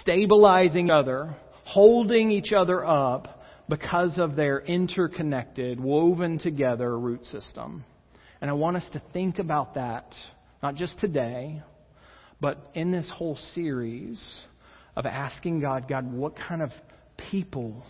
stabilizing 0.01 0.91
other, 0.91 1.35
holding 1.65 2.31
each 2.31 2.53
other 2.53 2.85
up 2.85 3.41
because 3.67 4.17
of 4.17 4.35
their 4.35 4.59
interconnected, 4.59 5.79
woven 5.79 6.39
together 6.39 6.97
root 6.97 7.25
system. 7.25 7.83
And 8.41 8.49
I 8.49 8.54
want 8.54 8.78
us 8.78 8.88
to 8.93 9.02
think 9.13 9.39
about 9.39 9.75
that, 9.75 10.13
not 10.63 10.75
just 10.75 10.99
today, 10.99 11.62
but 12.41 12.71
in 12.73 12.91
this 12.91 13.10
whole 13.13 13.36
series 13.54 14.39
of 14.95 15.06
asking 15.06 15.60
God, 15.60 15.88
God, 15.88 16.12
what 16.12 16.36
kind 16.36 16.62
of 16.62 16.71
people 17.30 17.84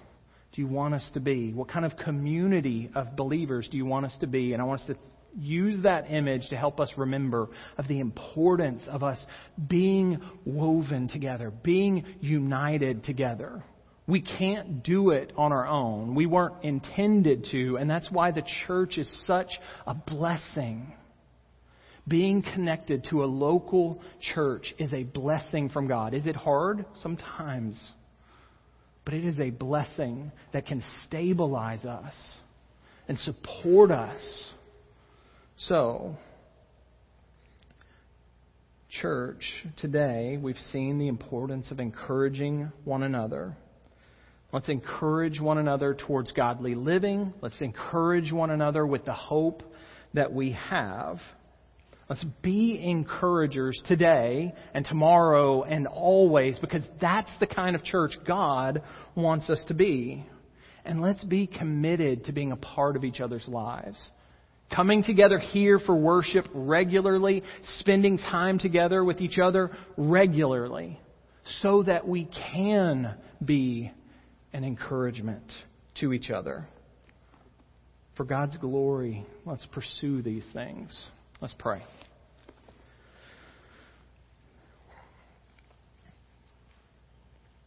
do 0.54 0.62
you 0.62 0.68
want 0.68 0.96
us 0.96 1.08
to 1.14 1.20
be? 1.20 1.54
What 1.54 1.70
kind 1.70 1.86
of 1.86 1.96
community 1.98 2.90
of 2.96 3.16
believers 3.16 3.68
do 3.72 3.78
you 3.78 3.86
want 3.86 4.06
us 4.08 4.16
to 4.22 4.28
be? 4.28 4.54
And 4.54 4.62
I 4.62 4.66
want 4.66 4.82
us 4.82 4.88
to 4.88 4.96
use 5.38 5.84
that 5.84 6.10
image 6.12 6.50
to 6.50 6.58
help 6.58 6.80
us 6.80 6.92
remember 6.98 7.50
of 7.78 7.88
the 7.88 8.00
importance 8.00 8.88
of 8.90 9.04
us 9.04 9.24
being 9.68 10.20
woven 10.46 11.08
together, 11.08 11.52
being 11.64 12.06
united 12.20 13.04
together. 13.04 13.64
We 14.10 14.22
can't 14.22 14.82
do 14.82 15.12
it 15.12 15.32
on 15.38 15.52
our 15.52 15.68
own. 15.68 16.16
We 16.16 16.26
weren't 16.26 16.64
intended 16.64 17.46
to, 17.52 17.78
and 17.78 17.88
that's 17.88 18.10
why 18.10 18.32
the 18.32 18.42
church 18.66 18.98
is 18.98 19.08
such 19.28 19.50
a 19.86 19.94
blessing. 19.94 20.92
Being 22.08 22.42
connected 22.42 23.06
to 23.12 23.24
a 23.24 23.28
local 23.28 24.02
church 24.34 24.74
is 24.80 24.92
a 24.94 25.04
blessing 25.04 25.70
from 25.70 25.88
God. 25.88 26.16
Is 26.16 26.26
it 26.26 26.36
hard? 26.36 26.86
Sometimes. 26.96 27.92
But 29.06 29.14
it 29.14 29.26
is 29.26 29.40
a 29.40 29.52
blessing 29.52 30.32
that 30.54 30.66
can 30.66 30.84
stabilize 31.06 31.86
us 31.86 32.16
and 33.08 33.20
support 33.20 33.92
us. 33.92 34.52
So, 35.56 36.16
church, 38.90 39.44
today 39.78 40.40
we've 40.42 40.58
seen 40.72 40.98
the 40.98 41.10
importance 41.10 41.70
of 41.70 41.80
encouraging 41.80 42.72
one 42.86 43.04
another. 43.04 43.56
Let's 44.52 44.70
encourage 44.70 45.40
one 45.40 45.60
another 45.60 45.94
towards 45.94 46.32
godly 46.32 46.74
living. 46.74 47.34
Let's 47.42 47.62
encourage 47.62 48.32
one 48.32 48.50
another 48.50 48.86
with 48.86 49.06
the 49.06 49.14
hope 49.14 49.62
that 50.16 50.34
we 50.34 50.54
have. 50.70 51.18
Let's 52.10 52.26
be 52.42 52.84
encouragers 52.84 53.80
today 53.86 54.56
and 54.74 54.84
tomorrow 54.84 55.62
and 55.62 55.86
always 55.86 56.58
because 56.58 56.84
that's 57.00 57.30
the 57.40 57.46
kind 57.46 57.76
of 57.76 57.84
church 57.84 58.14
God 58.26 58.82
wants 59.14 59.52
us 59.52 59.64
to 59.68 59.76
be. 59.76 60.26
And 60.84 61.02
let's 61.02 61.24
be 61.24 61.46
committed 61.46 62.26
to 62.26 62.32
being 62.32 62.52
a 62.52 62.58
part 62.58 62.96
of 62.96 63.04
each 63.04 63.20
other's 63.20 63.48
lives. 63.48 64.04
Coming 64.76 65.04
together 65.04 65.38
here 65.38 65.78
for 65.78 65.96
worship 65.96 66.48
regularly, 66.56 67.44
spending 67.78 68.18
time 68.18 68.58
together 68.58 69.04
with 69.04 69.22
each 69.22 69.38
other 69.38 69.70
regularly, 69.98 71.00
so 71.62 71.84
that 71.84 72.08
we 72.08 72.26
can 72.52 73.16
be 73.44 73.92
and 74.54 74.66
encouragement 74.66 75.52
to 76.00 76.14
each 76.14 76.30
other. 76.30 76.68
For 78.18 78.26
God's 78.26 78.58
glory, 78.58 79.26
let's 79.46 79.66
pursue 79.68 80.22
these 80.22 80.46
things. 80.54 81.10
Let's 81.42 81.56
pray. 81.58 81.84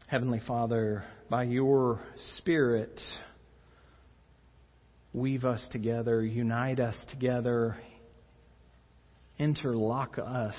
Heavenly 0.07 0.41
Father, 0.47 1.05
by 1.31 1.45
your 1.45 2.01
Spirit, 2.37 3.01
weave 5.15 5.47
us 5.47 5.67
together, 5.73 6.23
unite 6.23 6.81
us 6.81 6.97
together, 7.09 7.77
interlock 9.39 10.19
us. 10.19 10.55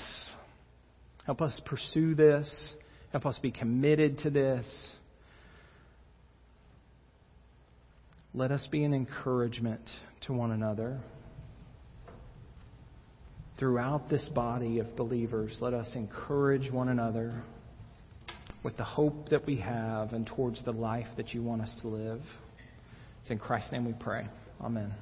Help 1.26 1.42
us 1.42 1.62
pursue 1.66 2.16
this. 2.16 2.74
Help 3.12 3.28
us 3.28 3.38
be 3.40 3.52
committed 3.52 4.18
to 4.20 4.30
this. 4.30 4.66
Let 8.36 8.52
us 8.52 8.68
be 8.72 8.84
an 8.84 8.96
encouragement 8.96 9.88
to 10.26 10.34
one 10.34 10.52
another. 10.52 11.00
Throughout 13.60 14.10
this 14.10 14.28
body 14.34 14.80
of 14.80 14.96
believers, 14.96 15.56
let 15.62 15.76
us 15.76 15.92
encourage 15.94 16.72
one 16.72 16.90
another 16.90 17.44
with 18.64 18.76
the 18.78 18.84
hope 18.84 19.30
that 19.30 19.46
we 19.46 19.58
have 19.58 20.14
and 20.14 20.26
towards 20.26 20.64
the 20.64 20.72
life 20.72 21.06
that 21.18 21.34
you 21.36 21.44
want 21.44 21.62
us 21.62 21.78
to 21.82 21.88
live. 21.88 22.22
It's 23.22 23.30
in 23.30 23.38
Christ's 23.38 23.72
name 23.72 23.86
we 23.86 23.94
pray. 23.94 24.28
Amen. 24.60 24.94